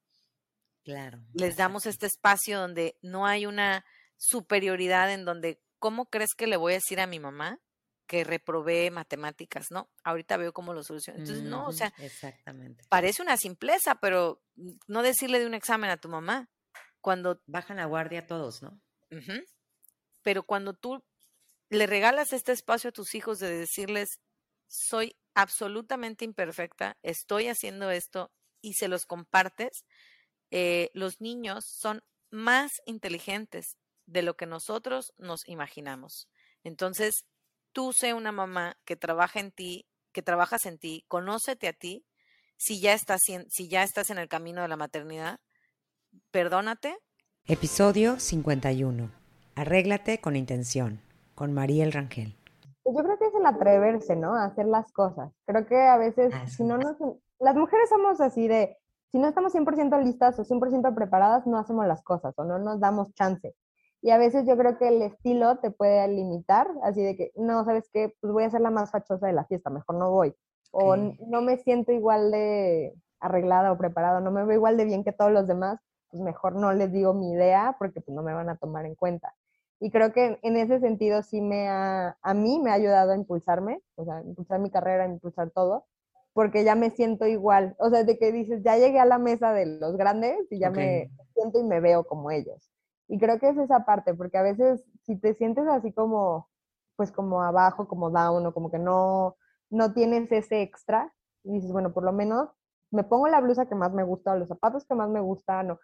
Claro. 0.84 1.24
Les 1.34 1.58
damos 1.58 1.86
este 1.86 2.08
espacio 2.08 2.60
donde 2.60 2.98
no 3.02 3.28
hay 3.28 3.46
una 3.46 3.86
superioridad 4.18 5.12
en 5.12 5.26
donde 5.26 5.62
¿cómo 5.82 6.06
crees 6.06 6.36
que 6.36 6.48
le 6.48 6.58
voy 6.58 6.74
a 6.74 6.76
decir 6.76 7.02
a 7.02 7.08
mi 7.08 7.20
mamá 7.20 7.60
que 8.06 8.24
reprobé 8.24 8.92
matemáticas? 8.92 9.72
No, 9.72 9.90
ahorita 10.04 10.38
veo 10.38 10.54
cómo 10.54 10.74
lo 10.74 10.84
soluciono. 10.84 11.20
Entonces, 11.20 11.44
no, 11.44 11.66
o 11.66 11.74
sea, 11.74 11.92
exactamente. 11.98 12.86
parece 12.88 13.24
una 13.24 13.36
simpleza, 13.36 13.96
pero 13.96 14.44
no 14.88 15.02
decirle 15.02 15.40
de 15.40 15.48
un 15.48 15.56
examen 15.56 15.90
a 15.90 15.98
tu 15.98 16.08
mamá. 16.08 16.50
Cuando 17.02 17.42
bajan 17.48 17.78
la 17.78 17.86
guardia 17.86 18.28
todos, 18.28 18.62
¿no? 18.62 18.80
Pero 20.22 20.44
cuando 20.44 20.76
tú 20.76 21.04
le 21.72 21.88
regalas 21.88 22.34
este 22.34 22.52
espacio 22.52 22.90
a 22.90 22.94
tus 22.94 23.16
hijos 23.16 23.40
de 23.40 23.50
decirles, 23.50 24.20
soy 24.68 25.16
absolutamente 25.34 26.26
imperfecta, 26.26 26.98
estoy 27.02 27.48
haciendo 27.48 27.90
esto 27.90 28.30
y 28.62 28.74
se 28.74 28.90
los 28.90 29.06
compartes, 29.06 29.86
eh, 30.52 30.92
los 30.94 31.22
niños 31.22 31.66
son 31.66 32.04
más 32.30 32.82
inteligentes 32.86 33.78
de 34.06 34.22
lo 34.22 34.36
que 34.36 34.46
nosotros 34.46 35.14
nos 35.18 35.48
imaginamos. 35.48 36.28
Entonces, 36.64 37.26
tú 37.72 37.94
sé 37.94 38.14
una 38.14 38.34
mamá 38.34 38.78
que 38.84 38.98
trabaja 38.98 39.40
en 39.40 39.52
ti, 39.52 39.88
que 40.12 40.22
trabajas 40.22 40.66
en 40.66 40.78
ti, 40.78 41.06
conócete 41.08 41.70
a 41.70 41.74
ti, 41.74 42.06
si 42.58 42.82
ya 42.82 42.94
estás 42.94 43.22
si 43.48 43.70
ya 43.70 43.84
estás 43.84 44.10
en 44.10 44.18
el 44.18 44.28
camino 44.28 44.62
de 44.62 44.68
la 44.68 44.76
maternidad, 44.76 45.40
perdónate. 46.32 46.98
Episodio 47.46 48.20
51. 48.20 49.10
Arréglate 49.56 50.20
con 50.20 50.36
intención, 50.36 51.02
con 51.42 51.56
Mariel 51.56 51.92
Rangel. 51.92 52.38
Pues 52.84 52.96
yo 52.96 53.04
creo 53.04 53.18
que 53.18 53.26
es 53.26 53.34
el 53.34 53.48
atreverse, 53.48 54.16
¿no? 54.16 54.36
A 54.36 54.46
hacer 54.46 54.68
las 54.68 54.92
cosas. 54.92 55.32
Creo 55.48 55.66
que 55.66 55.76
a 55.76 55.98
veces, 55.98 56.32
ah, 56.36 56.46
si 56.46 56.64
no 56.64 56.78
nos... 56.78 56.98
Las 57.40 57.56
mujeres 57.56 57.90
somos 57.90 58.22
así 58.22 58.48
de, 58.48 58.78
si 59.12 59.18
no 59.18 59.28
estamos 59.28 59.56
100% 59.56 60.04
listas 60.04 60.38
o 60.38 60.44
100% 60.44 60.94
preparadas, 60.94 61.48
no 61.48 61.58
hacemos 61.58 61.88
las 61.88 62.04
cosas 62.04 62.36
o 62.38 62.44
no 62.44 62.60
nos 62.60 62.80
damos 62.80 63.12
chance. 63.16 63.56
Y 64.04 64.12
a 64.12 64.20
veces 64.20 64.46
yo 64.46 64.56
creo 64.56 64.78
que 64.78 64.90
el 64.90 65.02
estilo 65.02 65.58
te 65.58 65.72
puede 65.72 66.08
limitar, 66.10 66.68
así 66.84 67.02
de 67.02 67.18
que, 67.18 67.32
no, 67.36 67.66
¿sabes 67.66 67.90
qué? 67.92 68.14
Pues 68.22 68.32
voy 68.32 68.44
a 68.44 68.52
ser 68.52 68.62
la 68.62 68.70
más 68.70 68.92
fachosa 68.92 69.26
de 69.26 69.34
la 69.34 69.46
fiesta, 69.46 69.72
mejor 69.72 69.96
no 69.96 70.12
voy. 70.12 70.36
O 70.70 70.96
no 70.96 71.42
me 71.42 71.58
siento 71.58 71.92
igual 71.92 72.30
de 72.30 72.94
arreglada 73.20 73.72
o 73.72 73.80
preparada, 73.80 74.20
no 74.22 74.30
me 74.30 74.46
veo 74.46 74.58
igual 74.58 74.78
de 74.78 74.86
bien 74.86 75.04
que 75.04 75.12
todos 75.12 75.32
los 75.32 75.48
demás, 75.48 75.80
pues 76.12 76.22
mejor 76.22 76.56
no 76.56 76.72
les 76.72 76.92
digo 76.92 77.16
mi 77.16 77.32
idea 77.32 77.76
porque 77.80 78.00
pues 78.00 78.14
no 78.14 78.22
me 78.22 78.36
van 78.36 78.50
a 78.50 78.58
tomar 78.58 78.86
en 78.86 78.94
cuenta. 78.94 79.34
Y 79.84 79.90
creo 79.90 80.14
que 80.14 80.40
en 80.44 80.58
ese 80.58 80.80
sentido 80.80 81.24
sí 81.24 81.42
me 81.42 81.68
ha, 81.68 82.16
a 82.22 82.34
mí 82.36 82.60
me 82.60 82.70
ha 82.70 82.76
ayudado 82.76 83.14
a 83.14 83.16
impulsarme, 83.16 83.82
o 83.96 84.06
sea, 84.06 84.22
impulsar 84.22 84.60
mi 84.60 84.70
carrera, 84.70 85.08
impulsar 85.08 85.50
todo, 85.50 85.88
porque 86.34 86.64
ya 86.64 86.76
me 86.76 86.92
siento 86.92 87.26
igual, 87.26 87.76
o 87.80 87.90
sea, 87.90 88.04
de 88.04 88.20
que 88.20 88.32
dices, 88.32 88.62
ya 88.64 88.78
llegué 88.78 89.00
a 89.00 89.06
la 89.06 89.18
mesa 89.18 89.54
de 89.54 89.66
los 89.66 89.98
grandes 89.98 90.38
y 90.52 90.60
ya 90.60 90.70
me 90.70 91.10
siento 91.34 91.60
y 91.60 91.64
me 91.64 91.80
veo 91.80 92.04
como 92.04 92.30
ellos. 92.30 92.72
Y 93.08 93.18
creo 93.18 93.40
que 93.40 93.50
es 93.50 93.58
esa 93.58 93.84
parte, 93.84 94.14
porque 94.14 94.38
a 94.38 94.44
veces 94.44 94.86
si 95.02 95.16
te 95.16 95.34
sientes 95.34 95.68
así 95.68 95.92
como, 95.92 96.48
pues 96.96 97.12
como 97.12 97.42
abajo, 97.42 97.88
como 97.88 98.12
down, 98.12 98.46
o 98.46 98.54
como 98.54 98.70
que 98.70 98.78
no, 98.78 99.36
no 99.72 99.94
tienes 99.94 100.32
ese 100.32 100.62
extra, 100.62 101.12
y 101.44 101.54
dices, 101.54 101.72
bueno, 101.72 101.92
por 101.92 102.04
lo 102.04 102.14
menos 102.14 102.50
me 102.92 103.04
pongo 103.04 103.28
la 103.28 103.42
blusa 103.42 103.66
que 103.66 103.74
más 103.74 103.92
me 103.94 104.04
gusta, 104.04 104.34
o 104.34 104.38
los 104.38 104.48
zapatos 104.48 104.86
que 104.86 104.94
más 104.94 105.10
me 105.10 105.22
gustan, 105.22 105.72
o 105.72 105.80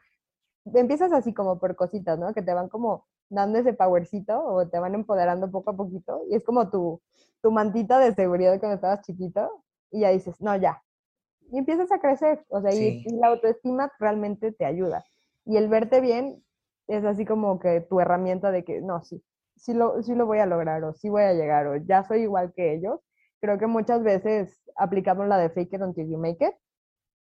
empiezas 0.76 1.12
así 1.14 1.34
como 1.34 1.58
por 1.58 1.76
cositas, 1.76 2.20
¿no? 2.20 2.32
Que 2.36 2.44
te 2.44 2.54
van 2.54 2.70
como 2.70 3.08
dando 3.30 3.60
ese 3.60 3.74
powercito 3.74 4.44
o 4.44 4.68
te 4.68 4.80
van 4.80 4.96
empoderando 4.96 5.52
poco 5.52 5.72
a 5.72 5.76
poquito, 5.76 6.24
y 6.30 6.36
es 6.36 6.44
como 6.44 6.70
tu, 6.70 7.02
tu 7.42 7.52
mantita 7.52 8.00
de 8.00 8.14
seguridad 8.14 8.60
cuando 8.60 8.76
estabas 8.76 9.02
chiquito, 9.02 9.64
y 9.92 10.02
ya 10.02 10.10
dices, 10.10 10.42
no, 10.42 10.56
ya. 10.56 10.82
Y 11.52 11.60
empiezas 11.60 11.92
a 11.92 12.00
crecer, 12.00 12.46
o 12.50 12.62
sea, 12.62 12.74
y 12.74 13.04
la 13.20 13.28
autoestima 13.28 13.92
realmente 14.00 14.52
te 14.52 14.66
ayuda. 14.66 15.06
Y 15.46 15.56
el 15.58 15.70
verte 15.70 16.02
bien 16.02 16.44
es 16.88 17.06
así 17.06 17.26
como 17.26 17.60
que 17.60 17.82
tu 17.82 18.00
herramienta 18.00 18.52
de 18.52 18.64
que, 18.64 18.82
no, 18.82 19.04
sí, 19.04 19.24
sí 19.56 19.74
lo, 19.74 20.02
sí 20.04 20.14
lo 20.14 20.26
voy 20.26 20.40
a 20.40 20.46
lograr 20.46 20.84
o 20.84 20.94
sí 20.94 21.10
voy 21.10 21.24
a 21.24 21.34
llegar 21.34 21.68
o 21.68 21.76
ya 21.78 22.04
soy 22.04 22.22
igual 22.22 22.54
que 22.54 22.74
ellos. 22.74 23.00
Creo 23.40 23.58
que 23.58 23.68
muchas 23.68 24.04
veces 24.04 24.62
aplicamos 24.76 25.28
la 25.28 25.38
de 25.38 25.50
fake 25.50 25.74
it 25.74 25.82
until 25.82 26.10
you 26.10 26.18
make 26.18 26.44
it 26.46 26.54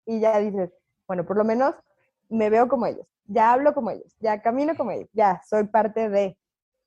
y 0.06 0.20
ya 0.20 0.38
dices, 0.38 0.72
bueno, 1.06 1.26
por 1.26 1.36
lo 1.36 1.44
menos 1.44 1.74
me 2.30 2.48
veo 2.48 2.68
como 2.68 2.86
ellos, 2.86 3.06
ya 3.26 3.52
hablo 3.52 3.74
como 3.74 3.90
ellos, 3.90 4.16
ya 4.20 4.40
camino 4.40 4.76
como 4.76 4.92
ellos, 4.92 5.10
ya 5.12 5.42
soy 5.48 5.64
parte 5.64 6.08
de. 6.08 6.38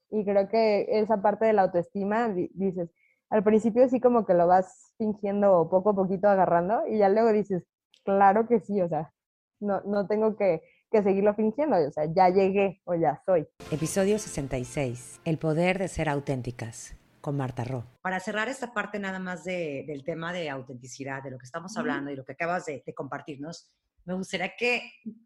Y 0.09 0.25
creo 0.25 0.47
que 0.47 0.85
esa 0.89 1.21
parte 1.21 1.45
de 1.45 1.53
la 1.53 1.63
autoestima, 1.63 2.29
dices, 2.29 2.89
al 3.29 3.43
principio 3.43 3.87
sí 3.89 3.99
como 3.99 4.25
que 4.25 4.33
lo 4.33 4.47
vas 4.47 4.93
fingiendo 4.97 5.69
poco 5.69 5.91
a 5.91 5.95
poquito 5.95 6.27
agarrando 6.27 6.87
y 6.87 6.99
ya 6.99 7.09
luego 7.09 7.31
dices, 7.31 7.63
claro 8.03 8.47
que 8.47 8.59
sí, 8.59 8.81
o 8.81 8.87
sea, 8.87 9.11
no, 9.59 9.81
no 9.81 10.07
tengo 10.07 10.35
que 10.35 10.61
que 10.93 11.03
seguirlo 11.03 11.33
fingiendo. 11.33 11.75
O 11.75 11.91
sea, 11.91 12.05
ya 12.05 12.29
llegué 12.29 12.81
o 12.85 12.95
ya 12.95 13.21
soy. 13.25 13.45
Episodio 13.71 14.19
66. 14.19 15.19
El 15.25 15.37
poder 15.39 15.79
de 15.79 15.89
ser 15.89 16.07
auténticas 16.07 16.95
con 17.19 17.35
Marta 17.35 17.63
Ro. 17.63 17.85
Para 18.01 18.19
cerrar 18.19 18.47
esta 18.47 18.73
parte 18.73 18.99
nada 18.99 19.19
más 19.19 19.43
de, 19.43 19.83
del 19.87 20.03
tema 20.03 20.31
de 20.31 20.49
autenticidad, 20.49 21.23
de 21.23 21.31
lo 21.31 21.39
que 21.39 21.45
estamos 21.45 21.75
hablando 21.77 22.11
y 22.11 22.15
lo 22.15 22.23
que 22.23 22.33
acabas 22.33 22.65
de, 22.65 22.83
compartirnos, 22.95 23.71
me 24.05 24.13
gustaría 24.13 24.53
que 24.57 24.81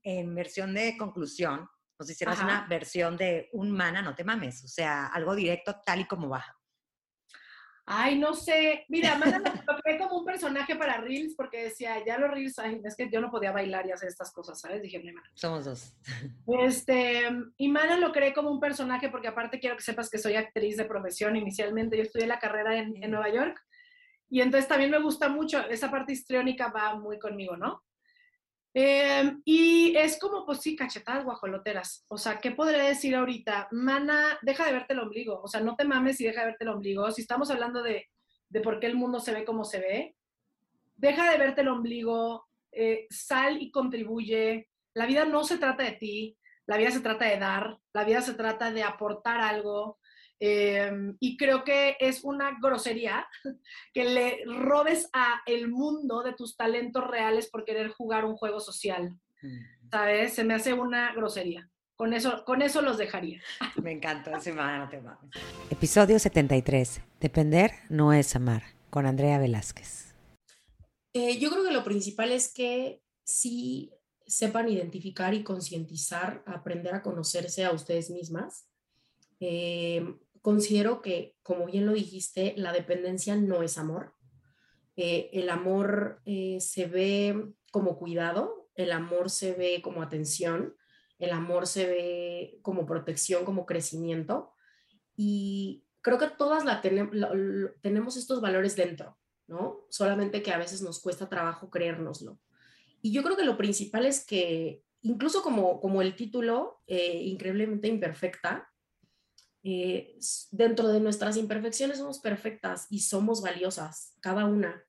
en 0.07 0.33
versión 0.33 0.73
de 0.73 0.95
conclusión 0.97 1.67
nos 1.99 2.09
hicieras 2.09 2.39
una 2.39 2.65
versión 2.69 3.17
de 3.17 3.49
un 3.51 3.71
mana, 3.71 4.01
no 4.01 4.15
te 4.15 4.23
mames, 4.23 4.63
o 4.63 4.67
sea, 4.67 5.07
algo 5.07 5.35
directo 5.35 5.81
tal 5.85 5.99
y 5.99 6.05
como 6.05 6.29
va. 6.29 6.45
Ay, 7.89 8.19
no 8.19 8.33
sé. 8.33 8.85
Mira, 8.89 9.17
Mana 9.17 9.39
lo 9.39 9.77
creé 9.79 9.97
como 9.97 10.19
un 10.19 10.25
personaje 10.25 10.75
para 10.75 10.97
Reels 10.97 11.35
porque 11.35 11.63
decía, 11.63 12.03
ya 12.05 12.17
los 12.17 12.29
Reels, 12.29 12.59
ay, 12.59 12.81
es 12.83 12.95
que 12.95 13.09
yo 13.09 13.19
no 13.19 13.31
podía 13.31 13.51
bailar 13.51 13.87
y 13.87 13.91
hacer 13.91 14.09
estas 14.09 14.31
cosas, 14.31 14.59
¿sabes? 14.59 14.81
Dije, 14.81 15.01
Mana. 15.01 15.23
Somos 15.33 15.65
dos. 15.65 15.93
Este, 16.59 17.29
y 17.57 17.69
Mana 17.69 17.97
lo 17.97 18.11
creé 18.11 18.33
como 18.33 18.51
un 18.51 18.59
personaje 18.59 19.09
porque 19.09 19.29
aparte 19.29 19.59
quiero 19.59 19.77
que 19.77 19.83
sepas 19.83 20.09
que 20.09 20.17
soy 20.17 20.35
actriz 20.35 20.77
de 20.77 20.85
profesión 20.85 21.35
inicialmente. 21.35 21.97
Yo 21.97 22.03
estudié 22.03 22.27
la 22.27 22.39
carrera 22.39 22.77
en, 22.77 23.01
en 23.01 23.11
Nueva 23.11 23.29
York 23.29 23.57
y 24.29 24.41
entonces 24.41 24.67
también 24.67 24.91
me 24.91 25.01
gusta 25.01 25.29
mucho, 25.29 25.61
esa 25.67 25.89
parte 25.89 26.11
histriónica 26.11 26.67
va 26.69 26.95
muy 26.95 27.17
conmigo, 27.17 27.55
¿no? 27.55 27.86
Em, 28.79 29.41
y 29.43 29.97
es 29.97 30.19
como, 30.19 30.45
pues 30.45 30.59
sí, 30.59 30.75
cachetadas 30.75 31.25
guajoloteras. 31.25 32.05
O 32.09 32.17
sea, 32.19 32.39
¿qué 32.39 32.51
podría 32.51 32.83
decir 32.83 33.15
ahorita? 33.15 33.69
Mana, 33.71 34.37
deja 34.43 34.67
de 34.67 34.71
verte 34.71 34.93
el 34.93 34.99
ombligo. 34.99 35.41
O 35.41 35.47
sea, 35.47 35.61
no 35.61 35.75
te 35.75 35.83
mames 35.83 36.21
y 36.21 36.25
deja 36.25 36.41
de 36.41 36.45
verte 36.49 36.63
el 36.63 36.69
ombligo. 36.69 37.09
Si 37.09 37.21
estamos 37.21 37.49
hablando 37.49 37.81
de, 37.81 38.05
de 38.49 38.61
por 38.61 38.79
qué 38.79 38.85
el 38.85 38.93
mundo 38.93 39.19
se 39.19 39.33
ve 39.33 39.45
como 39.45 39.63
se 39.63 39.79
ve, 39.79 40.15
deja 40.95 41.31
de 41.31 41.39
verte 41.39 41.61
el 41.61 41.69
ombligo, 41.69 42.45
eh, 42.71 43.07
sal 43.09 43.59
y 43.59 43.71
contribuye. 43.71 44.69
La 44.93 45.07
vida 45.07 45.25
no 45.25 45.43
se 45.43 45.57
trata 45.57 45.81
de 45.81 45.93
ti, 45.93 46.37
la 46.67 46.77
vida 46.77 46.91
se 46.91 46.99
trata 46.99 47.25
de 47.25 47.39
dar, 47.39 47.79
la 47.93 48.03
vida 48.03 48.21
se 48.21 48.35
trata 48.35 48.69
de 48.69 48.83
aportar 48.83 49.41
algo. 49.41 49.97
Em, 50.39 51.17
y 51.19 51.35
creo 51.35 51.63
que 51.63 51.97
es 51.99 52.23
una 52.23 52.57
grosería 52.61 53.27
que 53.93 54.05
le 54.05 54.45
robes 54.45 55.09
a 55.13 55.41
el 55.45 55.69
mundo 55.69 56.21
de 56.21 56.33
tus 56.33 56.55
talentos 56.55 57.05
reales 57.05 57.49
por 57.49 57.65
querer 57.65 57.89
jugar 57.89 58.25
un 58.25 58.35
juego 58.35 58.59
social. 58.59 59.17
¿Sabes? 59.89 60.33
Se 60.33 60.43
me 60.43 60.53
hace 60.53 60.73
una 60.73 61.13
grosería. 61.13 61.69
Con 61.95 62.13
eso, 62.13 62.43
con 62.45 62.61
eso 62.61 62.81
los 62.81 62.97
dejaría. 62.97 63.41
Me 63.81 63.91
encanta, 63.91 64.37
ese 64.37 64.53
no 64.53 64.89
te 64.89 65.01
mames. 65.01 65.31
Episodio 65.71 66.19
73. 66.19 67.01
Depender 67.19 67.71
no 67.89 68.13
es 68.13 68.35
amar. 68.35 68.63
Con 68.91 69.05
Andrea 69.05 69.39
Velázquez. 69.39 70.13
Eh, 71.13 71.39
yo 71.39 71.49
creo 71.49 71.63
que 71.63 71.71
lo 71.71 71.83
principal 71.83 72.31
es 72.31 72.53
que 72.53 73.01
sí 73.23 73.91
sepan 74.27 74.69
identificar 74.69 75.33
y 75.33 75.43
concientizar, 75.43 76.43
aprender 76.45 76.93
a 76.93 77.01
conocerse 77.01 77.65
a 77.65 77.71
ustedes 77.71 78.09
mismas. 78.11 78.67
Eh, 79.39 80.05
considero 80.47 81.01
que, 81.01 81.35
como 81.43 81.65
bien 81.65 81.85
lo 81.85 81.91
dijiste, 81.91 82.53
la 82.55 82.71
dependencia 82.71 83.35
no 83.35 83.63
es 83.63 83.77
amor. 83.77 84.13
Eh, 84.95 85.29
el 85.33 85.49
amor 85.49 86.21
eh, 86.23 86.59
se 86.61 86.85
ve 86.85 87.51
como 87.69 87.97
cuidado, 87.97 88.69
el 88.73 88.93
amor 88.93 89.29
se 89.29 89.51
ve 89.55 89.81
como 89.81 90.01
atención, 90.01 90.73
el 91.19 91.31
amor 91.31 91.67
se 91.67 91.85
ve 91.85 92.59
como 92.61 92.85
protección, 92.85 93.43
como 93.43 93.65
crecimiento. 93.65 94.53
Y 95.17 95.83
creo 95.99 96.17
que 96.17 96.29
todas 96.29 96.63
la 96.63 96.79
tenemos 96.79 98.15
estos 98.15 98.39
valores 98.39 98.77
dentro, 98.77 99.17
¿no? 99.47 99.85
Solamente 99.89 100.41
que 100.43 100.53
a 100.53 100.57
veces 100.57 100.81
nos 100.81 101.01
cuesta 101.01 101.27
trabajo 101.27 101.69
creérnoslo. 101.69 102.39
Y 103.01 103.11
yo 103.11 103.21
creo 103.21 103.35
que 103.35 103.43
lo 103.43 103.57
principal 103.57 104.05
es 104.05 104.25
que, 104.25 104.81
incluso 105.01 105.41
como, 105.43 105.81
como 105.81 106.01
el 106.01 106.15
título, 106.15 106.79
eh, 106.87 107.21
increíblemente 107.23 107.89
imperfecta, 107.89 108.71
eh, 109.69 110.17
dentro 110.51 110.87
de 110.87 111.01
nuestras 111.01 111.35
imperfecciones 111.35 111.97
somos 111.97 112.19
perfectas 112.19 112.87
y 112.89 113.01
somos 113.01 113.41
valiosas, 113.41 114.15
cada 114.21 114.45
una. 114.45 114.81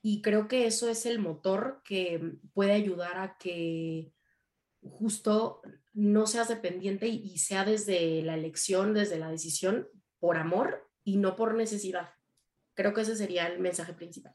Y 0.00 0.22
creo 0.22 0.48
que 0.48 0.66
eso 0.66 0.88
es 0.88 1.04
el 1.04 1.18
motor 1.18 1.82
que 1.84 2.38
puede 2.54 2.72
ayudar 2.72 3.18
a 3.18 3.36
que 3.36 4.14
justo 4.80 5.60
no 5.92 6.26
seas 6.26 6.48
dependiente 6.48 7.08
y 7.08 7.36
sea 7.36 7.66
desde 7.66 8.22
la 8.22 8.36
elección, 8.36 8.94
desde 8.94 9.18
la 9.18 9.30
decisión, 9.30 9.86
por 10.18 10.38
amor 10.38 10.90
y 11.04 11.18
no 11.18 11.36
por 11.36 11.52
necesidad. 11.52 12.08
Creo 12.72 12.94
que 12.94 13.02
ese 13.02 13.16
sería 13.16 13.46
el 13.46 13.58
mensaje 13.58 13.92
principal. 13.92 14.34